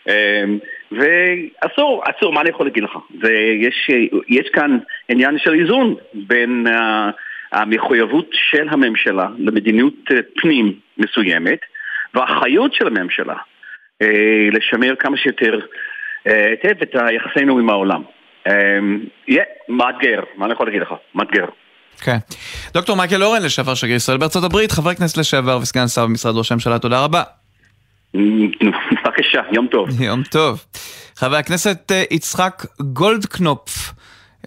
[0.08, 0.58] אמ,
[0.92, 2.90] ואסור, אסור, מה אני יכול להגיד לך?
[3.20, 3.90] ויש,
[4.28, 4.78] יש כאן
[5.08, 7.12] עניין של איזון בין uh,
[7.52, 11.58] המחויבות של הממשלה למדיניות אה, פנים מסוימת
[12.14, 13.34] והאחריות של הממשלה
[14.52, 15.60] לשמר כמה שיותר
[16.24, 18.02] היטב את יחסינו עם העולם.
[18.46, 20.88] אמ, יהיה מאתגר, מה אני יכול להגיד לך?
[21.14, 21.44] מאתגר.
[22.00, 22.16] כן.
[22.74, 26.52] דוקטור מייקל אורן, לשעבר שגריר ישראל בארצות הברית, חבר כנסת לשעבר וסגן שר במשרד ראש
[26.52, 27.22] הממשלה, תודה רבה.
[28.14, 30.00] בבקשה, יום טוב.
[30.08, 30.64] יום טוב.
[31.16, 33.92] חבר הכנסת אה, יצחק גולדקנופף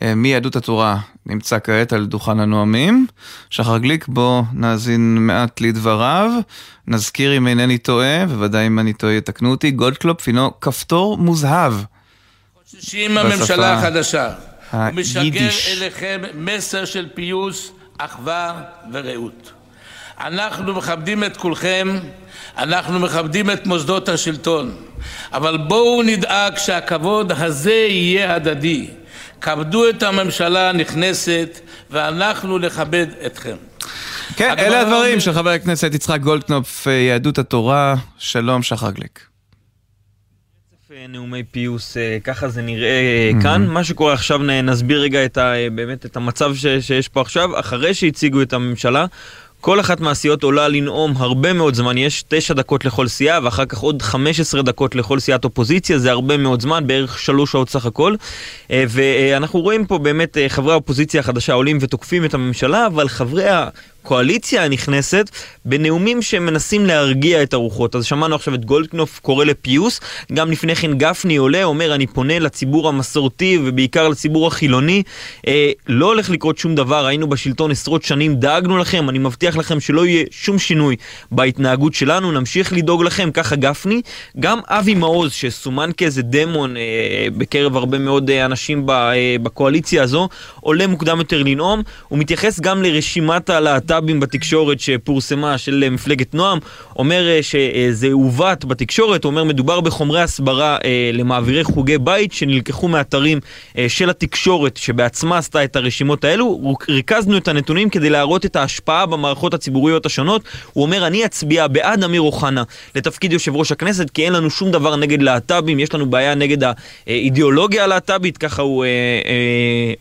[0.02, 3.08] אה, מיהדות התורה נמצא כעת על דוכן הנואמים.
[3.50, 6.32] שחר גליק, בוא נאזין מעט לדבריו.
[6.88, 11.74] נזכיר אם אינני טועה, בוודאי אם אני טועה יתקנו אותי, גולדקנופף הינו כפתור מוזהב.
[12.76, 14.30] חוששים הממשלה החדשה.
[14.74, 18.62] ומשגר אליכם מסר של פיוס, אחווה
[18.94, 19.52] ורעות.
[20.20, 22.00] אנחנו מכבדים את כולכם,
[22.58, 24.76] אנחנו מכבדים את מוסדות השלטון,
[25.34, 28.88] אבל בואו נדאג שהכבוד הזה יהיה הדדי.
[29.42, 31.60] כבדו את הממשלה הנכנסת
[31.92, 33.56] ואנחנו נכבד אתכם.
[34.36, 39.29] כן, אלה הדברים של חבר הכנסת יצחק גולדקנופ, יהדות התורה, שלום שחר גליק.
[41.12, 43.44] נאומי פיוס, אה, ככה זה נראה mm-hmm.
[43.44, 43.68] כאן.
[43.68, 47.60] מה שקורה עכשיו, נסביר רגע את ה, באמת את המצב ש, שיש פה עכשיו.
[47.60, 49.06] אחרי שהציגו את הממשלה,
[49.62, 53.78] כל אחת מהסיעות עולה לנאום הרבה מאוד זמן, יש תשע דקות לכל סיעה ואחר כך
[53.78, 57.86] עוד חמש עשרה דקות לכל סיעת אופוזיציה, זה הרבה מאוד זמן, בערך שלוש שעות סך
[57.86, 58.16] הכל.
[58.72, 63.50] אה, ואנחנו רואים פה באמת חברי האופוזיציה החדשה עולים ותוקפים את הממשלה, אבל חברי
[64.04, 65.30] הקואליציה הנכנסת
[65.66, 67.96] בנאומים שמנסים להרגיע את הרוחות.
[67.96, 70.00] אז שמענו עכשיו את גולדקנופ קורא לפיוס,
[70.34, 75.04] גם לפני כן גפני עולה, אומר אני פונה לציבור המסורתי ובעיקר לציבור החילוני,
[75.48, 79.80] אה, לא הולך לקרות שום דבר, היינו בשלטון עשרות שנים, דאגנו לכם, אני מבטיח לכם
[79.80, 80.96] שלא יהיה שום שינוי
[81.32, 84.02] בהתנהגות שלנו, נמשיך לדאוג לכם, ככה גפני.
[84.40, 86.82] גם אבי מעוז שסומן כאיזה דמון אה,
[87.38, 90.30] בקרב הרבה מאוד אה, אנשים ב, אה, בקואליציה הזו,
[90.62, 96.34] עולה מוקדם יותר לנאום, הוא מתייחס גם לרשימת הלהט"ב להט"בים בתקשורת שפורסמה של אה, מפלגת
[96.34, 96.60] נועם,
[96.96, 103.40] אומר אה, שזה עוות בתקשורת, אומר מדובר בחומרי הסברה אה, למעבירי חוגי בית שנלקחו מאתרים
[103.88, 106.76] של התקשורת שבעצמה עשתה את הרשימות האלו.
[106.90, 110.42] ריכזנו את הנתונים כדי להראות את ההשפעה במערכות הציבוריות השונות.
[110.74, 112.64] הוא אומר אני אצביע בעד אמיר אוחנה
[112.96, 116.58] לתפקיד יושב ראש הכנסת כי אין לנו שום דבר נגד להט"בים, יש לנו בעיה נגד
[117.08, 118.86] האידיאולוגיה הלהט"בית, ככה הוא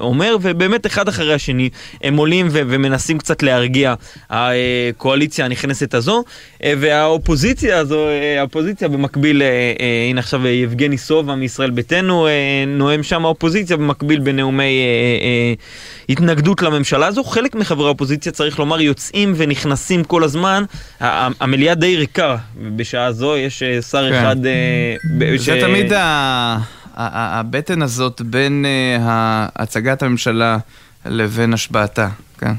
[0.00, 1.70] אומר, ובאמת אחד אחרי השני
[2.02, 3.77] הם עולים ומנסים קצת להרגיע.
[3.78, 3.94] להגיע
[4.30, 6.24] הקואליציה הנכנסת הזו,
[6.64, 9.48] אה, והאופוזיציה הזו, אה, האופוזיציה במקביל, אה,
[10.10, 12.26] הנה עכשיו יבגני סובה מישראל ביתנו
[12.66, 14.80] נואם שם האופוזיציה במקביל בנאומי
[16.08, 17.24] התנגדות לממשלה הזו.
[17.24, 20.64] חלק מחברי האופוזיציה, צריך לומר, יוצאים ונכנסים כל הזמן.
[21.00, 22.36] המליאה די ריקה
[22.76, 24.14] בשעה זו, יש שר כן.
[24.14, 24.36] אחד...
[25.36, 25.48] זה ש...
[25.48, 26.58] תמיד ה...
[27.00, 28.64] הבטן הזאת בין
[29.56, 30.58] הצגת הממשלה
[31.06, 32.08] לבין השבעתה,
[32.38, 32.52] כן?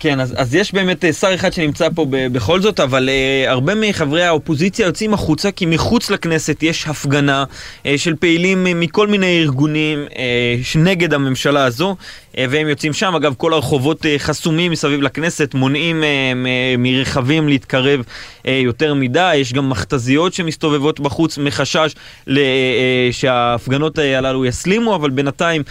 [0.00, 3.74] כן, אז, אז יש באמת אה, שר אחד שנמצא פה בכל זאת, אבל uh, הרבה
[3.74, 7.44] מחברי האופוזיציה יוצאים החוצה, כי מחוץ לכנסת יש הפגנה
[7.82, 11.96] uh, של פעילים מכל מיני ארגונים uh, נגד הממשלה הזו,
[12.36, 13.14] והם יוצאים שם.
[13.14, 16.36] אגב, כל הרחובות uh, חסומים מסביב לכנסת, מונעים uh,
[16.78, 18.00] מרכבים להתקרב
[18.44, 19.36] יותר מדי.
[19.36, 21.94] יש גם מכתזיות שמסתובבות בחוץ מחשש
[23.12, 25.62] שההפגנות הללו יסלימו, אבל בינתיים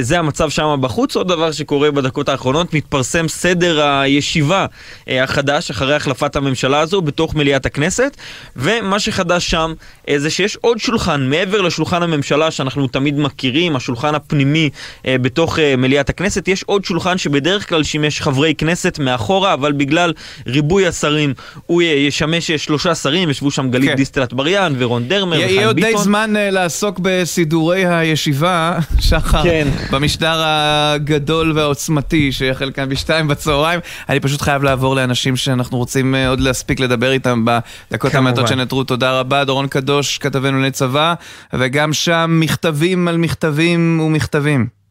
[0.00, 1.16] זה המצב שם בחוץ.
[1.16, 4.66] עוד דבר שקורה בדקות האחרונות, מתפרסם סדר הישיבה
[5.06, 8.16] החדש אחרי החלפת הממשלה הזו בתוך מליאת הכנסת,
[8.56, 9.72] ומה שחדש שם
[10.16, 14.70] זה שיש עוד שולחן מעבר לשולחן הממשלה שאנחנו תמיד מכירים, השולחן הפנימי
[15.06, 20.12] בתוך מליאת הכנסת, יש עוד שולחן שבדרך כלל שימש חברי כנסת מאחורה, אבל בגלל
[20.46, 21.34] ריבוי השרים
[21.66, 23.96] הוא ישמש שלושה שרים, ישבו שם גלית כן.
[23.96, 25.56] דיסטל אטבריאן ורון דרמר וחיים ביטון.
[25.56, 28.78] יהיה עוד די זמן לעסוק בסידורי הישיבה,
[29.08, 29.68] שחר, כן.
[29.90, 33.80] במשדר הגדול והעוצמתי שיחל כאן בשתיים בצהריים.
[34.08, 38.84] אני פשוט חייב לעבור לאנשים שאנחנו רוצים עוד להספיק לדבר איתם בדקות המעטות שנותרו.
[38.84, 41.14] תודה רבה, דורון קדוש, כתבנו לענייני צבא,
[41.52, 44.83] וגם שם מכתבים על מכתבים ומכתבים.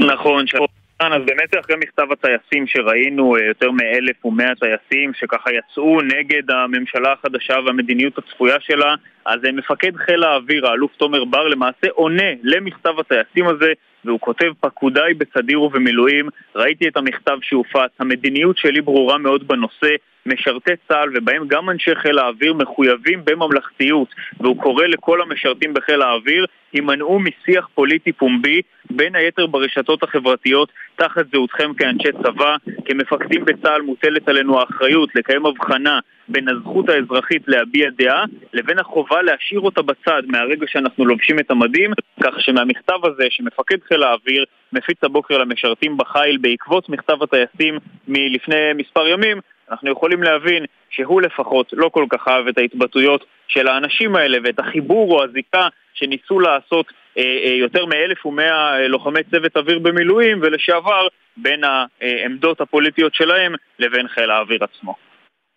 [0.00, 0.66] נכון, שלום.
[1.00, 7.54] אז באמת אחרי מכתב הטייסים שראינו, יותר מאלף ומאה טייסים שככה יצאו נגד הממשלה החדשה
[7.66, 8.94] והמדיניות הצפויה שלה,
[9.24, 13.72] אז מפקד חיל האוויר, האלוף תומר בר, למעשה עונה למכתב הטייסים הזה,
[14.04, 19.94] והוא כותב פקודיי בסדיר ובמילואים, ראיתי את המכתב שהופץ, המדיניות שלי ברורה מאוד בנושא,
[20.26, 24.08] משרתי צה"ל ובהם גם אנשי חיל האוויר מחויבים בממלכתיות
[24.40, 28.60] והוא קורא לכל המשרתים בחיל האוויר הימנעו משיח פוליטי פומבי
[28.90, 35.98] בין היתר ברשתות החברתיות תחת זהותכם כאנשי צבא כמפקדים בצה"ל מוטלת עלינו האחריות לקיים הבחנה
[36.28, 41.90] בין הזכות האזרחית להביע דעה לבין החובה להשאיר אותה בצד מהרגע שאנחנו לובשים את המדים
[42.22, 49.08] כך שמהמכתב הזה שמפקד חיל האוויר מפיץ הבוקר למשרתים בחיל בעקבות מכתב הטייסים מלפני מספר
[49.08, 49.40] ימים
[49.70, 54.58] אנחנו יכולים להבין שהוא לפחות לא כל כך אהב את ההתבטאויות של האנשים האלה ואת
[54.58, 56.86] החיבור או הזיקה שניסו לעשות
[57.18, 61.06] אה, אה, יותר מאלף ומאה אה, לוחמי צוות אוויר במילואים ולשעבר
[61.36, 64.94] בין העמדות הפוליטיות שלהם לבין חיל האוויר עצמו.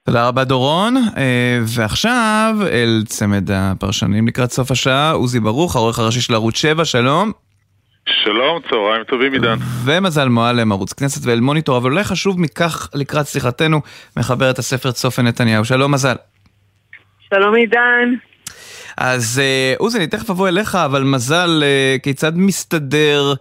[0.06, 0.96] תודה רבה דורון,
[1.76, 7.32] ועכשיו אל צמד הפרשנים לקראת סוף השעה, עוזי ברוך, העורך הראשי של ערוץ 7, שלום.
[8.24, 9.58] שלום, צהריים טובים עידן.
[9.84, 13.82] ומזל מועלם, ערוץ כנסת ואל מוניטור, אבל אולי חשוב מכך לקראת שיחתנו,
[14.18, 15.66] מחבר את הספר צופן נתניהו.
[15.66, 16.16] שלום מזל.
[17.30, 18.10] שלום עידן.
[18.98, 19.42] אז
[19.78, 21.64] עוזי, אני תכף אבוא אליך, אבל מזל,
[22.04, 23.34] כיצד מסתדר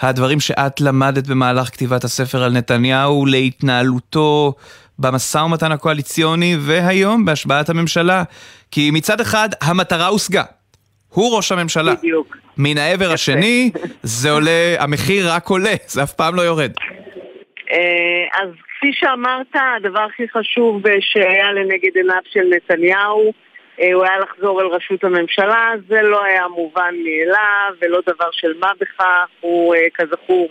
[0.00, 4.54] הדברים שאת למדת במהלך כתיבת הספר על נתניהו להתנהלותו
[4.98, 8.22] במשא ומתן הקואליציוני והיום בהשבעת הממשלה?
[8.70, 10.42] כי מצד אחד המטרה הושגה.
[11.14, 11.94] הוא ראש הממשלה.
[11.94, 12.36] בדיוק.
[12.58, 13.70] מן העבר השני,
[14.02, 16.72] זה עולה, המחיר רק עולה, זה אף פעם לא יורד.
[18.32, 23.32] אז כפי שאמרת, הדבר הכי חשוב שהיה לנגד עיניו של נתניהו,
[23.76, 28.70] הוא היה לחזור אל ראשות הממשלה, זה לא היה מובן מאליו ולא דבר של מה
[28.80, 30.48] בכך, הוא כזכור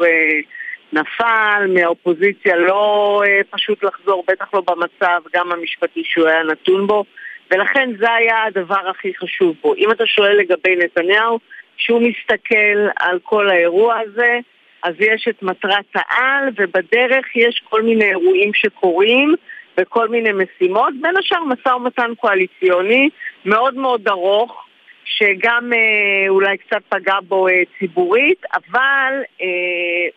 [0.94, 7.04] נפל, מהאופוזיציה לא פשוט לחזור, בטח לא במצב גם המשפטי שהוא היה נתון בו.
[7.52, 9.76] ולכן זה היה הדבר הכי חשוב בו.
[9.76, 11.40] אם אתה שואל לגבי נתניהו,
[11.78, 14.40] שהוא מסתכל על כל האירוע הזה,
[14.84, 19.36] אז יש את מטרת העל, ובדרך יש כל מיני אירועים שקורים,
[19.78, 23.10] וכל מיני משימות, בין השאר משא ומתן קואליציוני
[23.46, 24.66] מאוד מאוד ארוך,
[25.06, 29.48] שגם אה, אולי קצת פגע בו אה, ציבורית, אבל אה,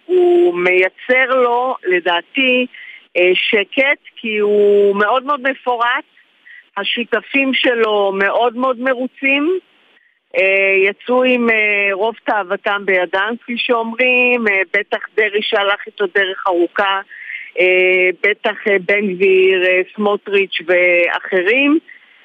[0.07, 2.67] הוא מייצר לו, לדעתי,
[3.17, 6.05] אה, שקט, כי הוא מאוד מאוד מפורט,
[6.77, 9.59] השותפים שלו מאוד מאוד מרוצים,
[10.85, 11.49] יצאו עם
[11.93, 14.45] רוב תאוותם בידם, כפי שאומרים,
[14.77, 17.01] בטח דרעי שהלך איתו דרך ארוכה,
[18.23, 18.57] בטח
[18.87, 19.63] בן גביר,
[19.95, 21.79] סמוטריץ' ואחרים,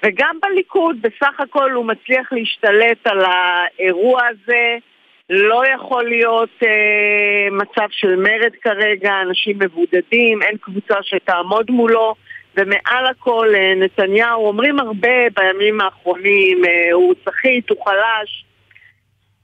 [0.03, 4.77] וגם בליכוד בסך הכל הוא מצליח להשתלט על האירוע הזה.
[5.29, 12.15] לא יכול להיות אה, מצב של מרד כרגע, אנשים מבודדים, אין קבוצה שתעמוד מולו.
[12.59, 16.61] ומעל הכל נתניהו, אומרים הרבה בימים האחרונים,
[16.93, 18.45] הוא סחיט, הוא חלש.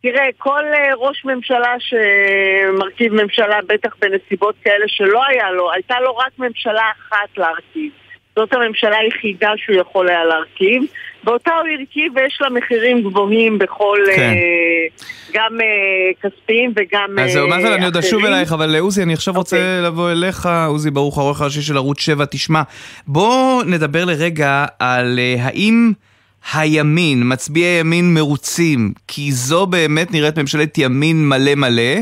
[0.02, 0.64] תראה, כל
[0.98, 7.38] ראש ממשלה שמרכיב ממשלה, בטח בנסיבות כאלה שלא היה לו, הייתה לו רק ממשלה אחת
[7.38, 7.92] להרכיב.
[8.36, 10.84] זאת הממשלה היחידה שהוא יכול היה להרכיב,
[11.26, 14.34] ואותה הוא הרכיב ויש לה מחירים גבוהים בכל, כן.
[14.34, 15.04] uh,
[15.34, 19.34] גם uh, כספיים וגם אז זהו, מזל, אני עוד אשוב אלייך, אבל עוזי, אני עכשיו
[19.34, 19.38] okay.
[19.38, 19.82] רוצה אוקיי.
[19.84, 22.62] לבוא אליך, עוזי ברוך, העורך הראשי של ערוץ 7, תשמע,
[23.08, 25.94] בוא נדבר לרגע על האם...
[26.54, 31.94] הימין, מצביעי הימין מרוצים, כי זו באמת נראית ממשלת ימין מלא מלא,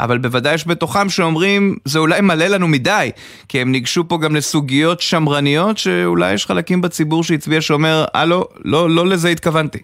[0.00, 3.10] אבל בוודאי יש בתוכם שאומרים, זה אולי מלא לנו מדי,
[3.48, 8.90] כי הם ניגשו פה גם לסוגיות שמרניות, שאולי יש חלקים בציבור שהצביע שאומר, הלו, לא,
[8.90, 9.78] לא לזה התכוונתי.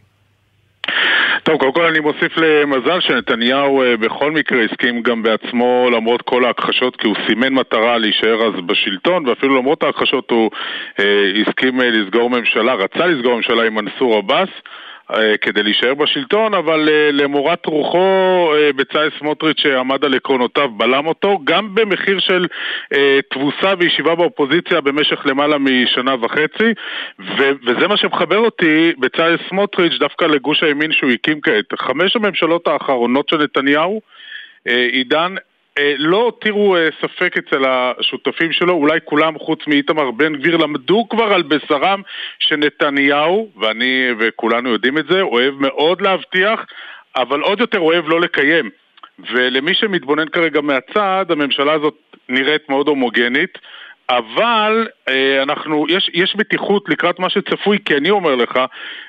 [1.43, 6.45] טוב, קודם כל אני מוסיף למזל שנתניהו אה, בכל מקרה הסכים גם בעצמו למרות כל
[6.45, 10.51] ההכחשות כי הוא סימן מטרה להישאר אז בשלטון ואפילו למרות ההכחשות הוא
[11.01, 14.49] אה, הסכים אה, לסגור ממשלה, רצה לסגור ממשלה עם מנסור עבאס
[15.41, 21.39] כדי להישאר בשלטון, אבל אה, למורת רוחו אה, בצלאל סמוטריץ' שעמד על עקרונותיו בלם אותו,
[21.45, 22.47] גם במחיר של
[23.31, 26.73] תבוסה וישיבה באופוזיציה במשך למעלה משנה וחצי,
[27.21, 31.65] ו- וזה מה שמחבר אותי, בצלאל סמוטריץ', דווקא לגוש הימין שהוא הקים כעת.
[31.79, 34.01] חמש הממשלות האחרונות של נתניהו,
[34.65, 35.54] עידן, אה,
[35.99, 41.33] לא הותירו אה, ספק אצל השותפים שלו, אולי כולם חוץ מאיתמר בן גביר למדו כבר
[41.33, 42.03] על בשרם
[42.39, 46.61] שנתניהו, ואני וכולנו יודעים את זה, אוהב מאוד להבטיח,
[47.16, 48.70] אבל עוד יותר אוהב לא לקיים.
[49.33, 51.95] ולמי שמתבונן כרגע מהצד, הממשלה הזאת
[52.29, 53.59] נראית מאוד הומוגנית.
[54.09, 58.59] אבל אה, אנחנו, יש, יש מתיחות לקראת מה שצפוי, כי אני אומר לך,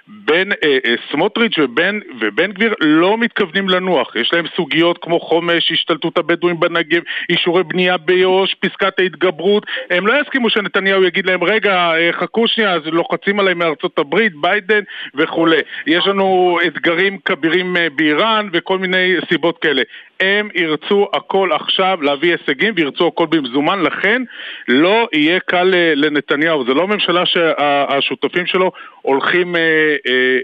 [0.07, 4.15] בין אה, אה, סמוטריץ' ובן, ובן גביר לא מתכוונים לנוח.
[4.15, 9.65] יש להם סוגיות כמו חומש, השתלטות הבדואים בנגב, אישורי בנייה ביו"ש, פסקת ההתגברות.
[9.89, 14.33] הם לא יסכימו שנתניהו יגיד להם, רגע, אה, חכו שנייה, אז לוחצים עליהם מארצות הברית,
[14.35, 14.81] ביידן
[15.15, 15.59] וכולי.
[15.87, 19.81] יש לנו אתגרים כבירים אה, באיראן וכל מיני סיבות כאלה.
[20.19, 24.21] הם ירצו הכל עכשיו להביא הישגים וירצו הכל במזומן, לכן
[24.67, 26.65] לא יהיה קל אה, לנתניהו.
[26.65, 29.61] זה לא ממשלה שהשותפים שלו הולכים, אה,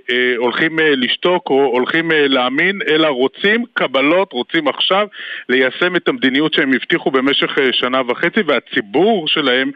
[0.10, 5.08] אה, הולכים לשתוק או הולכים להאמין, אלא רוצים קבלות, רוצים עכשיו
[5.50, 9.72] ליישם את המדיניות שהם הבטיחו במשך שנה וחצי, והציבור שלהם,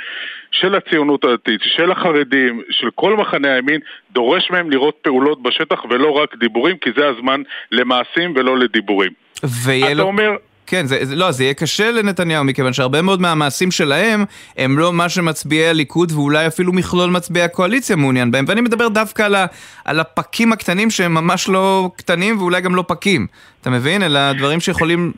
[0.52, 3.80] של הציונות הדתית, של החרדים, של כל מחנה הימין,
[4.12, 7.42] דורש מהם לראות פעולות בשטח ולא רק דיבורים, כי זה הזמן
[7.72, 9.25] למעשים ולא לדיבורים.
[9.44, 10.04] ויהיה לו...
[10.04, 10.32] אומר...
[10.68, 14.26] כן, זה, זה, לא, זה יהיה קשה לנתניהו, מכיוון שהרבה מאוד מהמעשים שלהם
[14.58, 18.46] הם לא מה שמצביעי הליכוד ואולי אפילו מכלול מצביעי הקואליציה מעוניין בהם.
[18.48, 19.46] ואני מדבר דווקא על, ה,
[19.86, 23.28] על הפקים הקטנים שהם ממש לא קטנים ואולי גם לא פקים.
[23.62, 24.04] אתה מבין?
[24.04, 25.12] אלא דברים שיכולים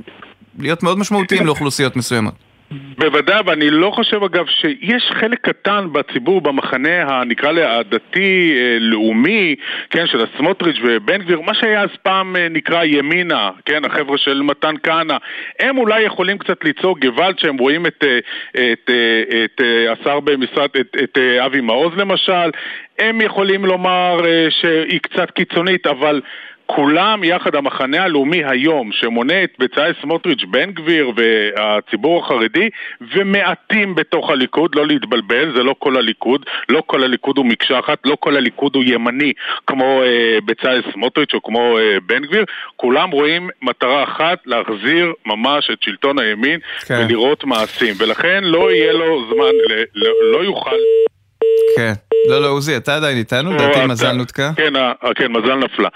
[0.60, 2.47] להיות מאוד משמעותיים לאוכלוסיות מסוימות.
[2.72, 10.08] בוודאי, ואני לא חושב אגב שיש חלק קטן בציבור, במחנה הנקרא לה הדתי-לאומי, אה, כן,
[10.08, 14.76] של הסמוטריץ' ובן גביר, מה שהיה אז פעם אה, נקרא ימינה, כן, החבר'ה של מתן
[14.84, 15.18] כהנא,
[15.60, 18.20] הם אולי יכולים קצת לצעוק גוואלד שהם רואים את, אה,
[18.52, 22.50] את, את, את השר במשרד, את, את אבי מעוז למשל,
[23.00, 26.22] הם יכולים לומר שהיא קצת קיצונית, אבל
[26.68, 32.70] כולם יחד, המחנה הלאומי היום, שמונה את בצלאל סמוטריץ', בן גביר והציבור החרדי,
[33.16, 37.98] ומעטים בתוך הליכוד, לא להתבלבל, זה לא כל הליכוד, לא כל הליכוד הוא מקשה אחת,
[38.06, 39.34] לא כל הליכוד הוא ימני
[39.68, 42.46] כמו אה, בצלאל סמוטריץ' או כמו אה, בן גביר,
[42.76, 47.06] כולם רואים מטרה אחת, להחזיר ממש את שלטון הימין כן.
[47.06, 49.52] ולראות מעשים, ולכן לא יהיה לו זמן,
[49.96, 50.76] לא, לא יוכל...
[51.76, 51.94] כן.
[52.30, 53.54] לא, לא, עוזי, אתה עדיין איתנו?
[53.54, 54.52] לדעתי מזל נותקה?
[54.56, 54.74] כן,
[55.16, 55.90] כן, מזל נפלה.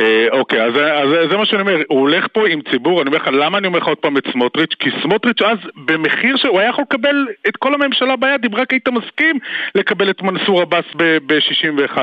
[0.00, 3.18] אה, אוקיי, אז, אז זה מה שאני אומר, הוא הולך פה עם ציבור, אני אומר
[3.18, 4.74] לך, למה אני אומר לך עוד פעם את סמוטריץ'?
[4.78, 8.88] כי סמוטריץ' אז במחיר שהוא היה יכול לקבל את כל הממשלה ביד, אם רק היית
[8.88, 9.38] מסכים
[9.74, 11.98] לקבל את מנסור עבאס ב-61.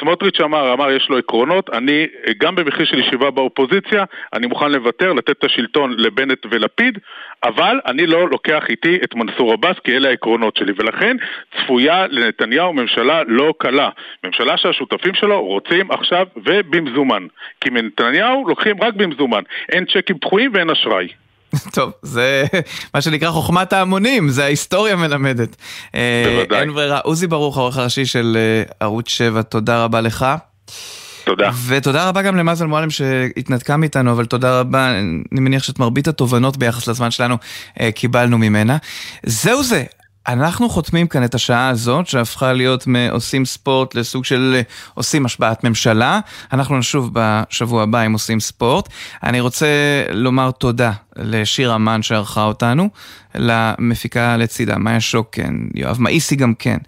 [0.00, 2.06] סמוטריץ' אמר, אמר יש לו עקרונות, אני
[2.38, 6.98] גם במחיר של ישיבה באופוזיציה, אני מוכן לוותר, לתת את השלטון לבנט ולפיד,
[7.42, 11.16] אבל אני לא לוקח איתי את מנסור עבאס כי אלה העקרונות שלי, ולכן
[11.56, 13.88] צפויה לנתניהו ממשלה לא קלה.
[14.24, 17.26] ממשלה שהשותפים שלו רוצים עכשיו ובמזומן.
[17.60, 19.42] כי מנתניהו לוקחים רק במזומן.
[19.72, 21.08] אין צ'קים דחויים ואין אשראי.
[21.74, 22.44] טוב, זה
[22.94, 25.56] מה שנקרא חוכמת ההמונים, זה ההיסטוריה מלמדת.
[25.94, 26.60] אה, בוודאי.
[26.60, 26.98] אין ברירה.
[26.98, 30.26] עוזי ברוך, העורך הראשי של אה, ערוץ 7, תודה רבה לך.
[31.24, 31.50] תודה.
[31.66, 34.90] ותודה רבה גם למזל מועלם שהתנתקה מאיתנו, אבל תודה רבה,
[35.32, 37.36] אני מניח שאת מרבית התובנות ביחס לזמן שלנו
[37.80, 38.76] אה, קיבלנו ממנה.
[39.22, 39.84] זהו זה,
[40.28, 44.60] אנחנו חותמים כאן את השעה הזאת שהפכה להיות מעושים ספורט לסוג של
[44.94, 46.20] עושים השבעת ממשלה.
[46.52, 48.88] אנחנו נשוב בשבוע הבא עם עושים ספורט.
[49.22, 49.66] אני רוצה
[50.12, 52.88] לומר תודה לשיר אמן שערכה אותנו,
[53.34, 56.78] למפיקה לצידה, מאיה שוקן, יואב מאיסי גם כן.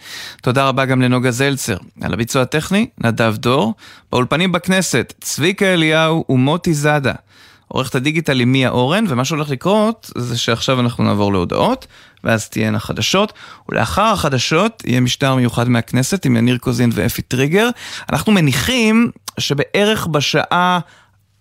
[0.43, 3.75] תודה רבה גם לנוגה זלצר, על הביצוע הטכני, נדב דור,
[4.13, 7.13] באולפנים בכנסת, צביקה אליהו ומוטי זאדה.
[7.73, 11.87] עורכת הדיגיטל היא מיה אורן, ומה שהולך לקרות זה שעכשיו אנחנו נעבור להודעות,
[12.25, 13.33] ואז תהיינה חדשות,
[13.69, 17.69] ולאחר החדשות יהיה משטר מיוחד מהכנסת עם יניר קוזין ואפי טריגר.
[18.13, 20.79] אנחנו מניחים שבערך בשעה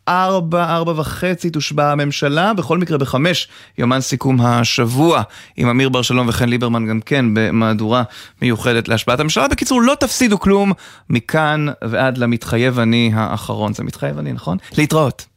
[0.07, 5.21] ארבע, ארבע וחצי תושבע הממשלה, בכל מקרה בחמש יומן סיכום השבוע
[5.57, 8.03] עם אמיר בר שלום וחן ליברמן גם כן במהדורה
[8.41, 9.47] מיוחדת להשבעת הממשלה.
[9.47, 10.71] בקיצור, לא תפסידו כלום
[11.09, 13.73] מכאן ועד למתחייב אני האחרון.
[13.73, 14.57] זה מתחייב אני, נכון?
[14.77, 15.30] להתראות.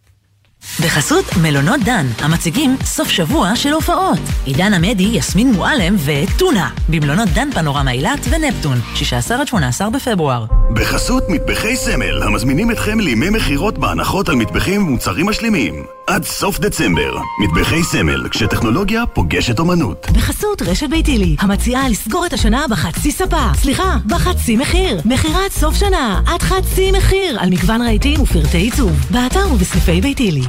[0.81, 4.19] בחסות מלונות דן, המציגים סוף שבוע של הופעות.
[4.45, 6.71] עידן עמדי, יסמין מועלם וטונה.
[6.89, 10.45] במלונות דן פנורמה אילת ונפטון, 16 עד 18 בפברואר.
[10.75, 15.75] בחסות מטבחי סמל, המזמינים אתכם לימי מכירות בהנחות על מטבחים ומוצרים משלימים.
[16.07, 20.07] עד סוף דצמבר, מטבחי סמל, כשטכנולוגיה פוגשת אומנות.
[20.12, 23.47] בחסות רשת ביתילי, המציעה לסגור את השנה בחצי ספה.
[23.55, 25.01] סליחה, בחצי מחיר.
[25.05, 28.93] מכירת סוף שנה, עד חצי מחיר, על מגוון רהיטים ופרטי עיצוב.
[29.11, 30.43] באתר ובסניפי ביתילי.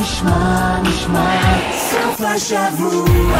[0.00, 1.40] נשמע, נשמע,
[1.90, 3.38] סוף השבוע,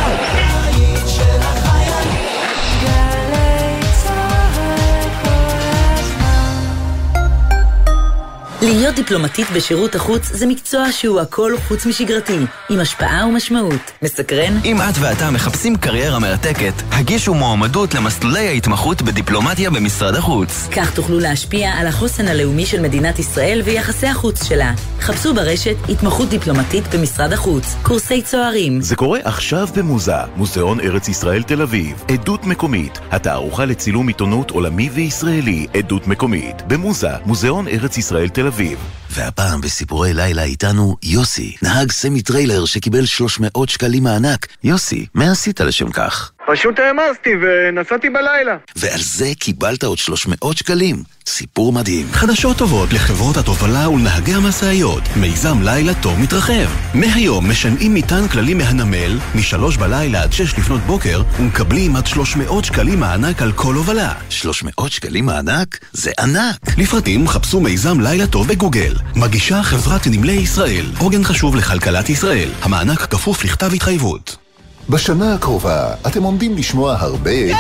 [8.62, 12.38] להיות דיפלומטית בשירות החוץ זה מקצוע שהוא הכל חוץ משגרתי,
[12.70, 13.92] עם השפעה ומשמעות.
[14.02, 14.59] מסקרן?
[14.64, 20.68] אם את ואתה מחפשים קריירה מרתקת, הגישו מועמדות למסלולי ההתמחות בדיפלומטיה במשרד החוץ.
[20.76, 24.72] כך תוכלו להשפיע על החוסן הלאומי של מדינת ישראל ויחסי החוץ שלה.
[25.00, 28.80] חפשו ברשת התמחות דיפלומטית במשרד החוץ, קורסי צוערים.
[28.80, 34.90] זה קורה עכשיו במוזה, מוזיאון ארץ ישראל תל אביב, עדות מקומית, התערוכה לצילום עיתונות עולמי
[34.90, 38.78] וישראלי, עדות מקומית, במוזה, מוזיאון ארץ ישראל תל אביב.
[39.11, 44.46] והפעם בסיפורי לילה איתנו יוסי, נהג סמי טריילר שקיבל 300 שקלים מענק.
[44.64, 46.32] יוסי, מה עשית לשם כך?
[46.53, 48.57] פשוט העמסתי ונסעתי בלילה.
[48.76, 51.03] ועל זה קיבלת עוד 300 שקלים.
[51.26, 52.07] סיפור מדהים.
[52.12, 55.03] חדשות טובות לחברות התובלה ולנהגי המשאיות.
[55.20, 56.68] מיזם לילה טוב מתרחב.
[56.94, 63.01] מהיום משנעים מטען כללי מהנמל, משלוש בלילה עד שש לפנות בוקר, ומקבלים עד 300 שקלים
[63.01, 64.12] מענק על כל הובלה.
[64.30, 65.78] 300 שקלים מענק?
[65.92, 66.78] זה ענק.
[66.78, 68.94] לפרטים חפשו מיזם לילה טוב בגוגל.
[69.16, 70.84] מגישה חברת נמלי ישראל.
[70.99, 72.49] עוגן חשוב לכלכלת ישראל.
[72.62, 74.47] המענק כפוף לכתב התחייבות.
[74.89, 77.30] בשנה הקרובה אתם עומדים לשמוע הרבה...
[77.30, 77.57] יש!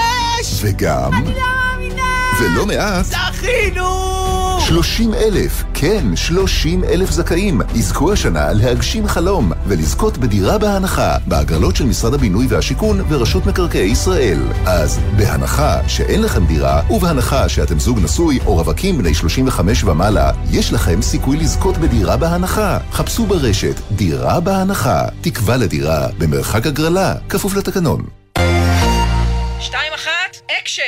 [0.60, 1.14] וגם...
[1.14, 2.02] אני לא מאמינה!
[2.40, 3.04] ולא מעט...
[3.04, 4.17] זכינו!
[4.68, 11.86] 30 אלף, כן, 30 אלף זכאים, יזכו השנה להגשים חלום ולזכות בדירה בהנחה בהגרלות של
[11.86, 14.38] משרד הבינוי והשיכון ורשות מקרקעי ישראל.
[14.66, 20.72] אז בהנחה שאין לכם דירה ובהנחה שאתם זוג נשוי או רווקים בני 35 ומעלה, יש
[20.72, 22.78] לכם סיכוי לזכות בדירה בהנחה.
[22.92, 28.17] חפשו ברשת דירה בהנחה, תקווה לדירה במרחק הגרלה, כפוף לתקנון.
[29.60, 30.82] שתיים אחת, אקשן!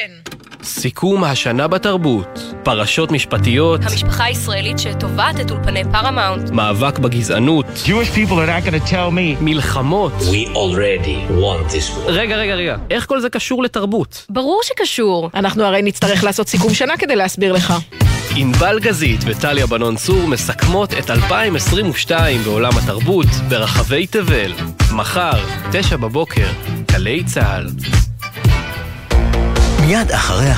[0.62, 8.30] סיכום השנה בתרבות, פרשות משפטיות, המשפחה הישראלית שתובעת את אולפני פרמאונט, מאבק בגזענות, Jewish people
[8.30, 9.40] are not going to tell me.
[9.40, 10.12] מלחמות.
[10.12, 12.10] We already won this war.
[12.10, 14.26] רגע, רגע, רגע, איך כל זה קשור לתרבות?
[14.28, 15.30] ברור שקשור.
[15.34, 17.74] אנחנו הרי נצטרך לעשות סיכום שנה כדי להסביר לך.
[18.36, 24.52] ענבל גזית וטליה בנון צור מסכמות את 2022 בעולם התרבות ברחבי תבל.
[24.92, 25.40] מחר,
[25.72, 26.46] תשע בבוקר,
[26.92, 27.66] גלי צה"ל.
[29.90, 30.50] מיד אחרי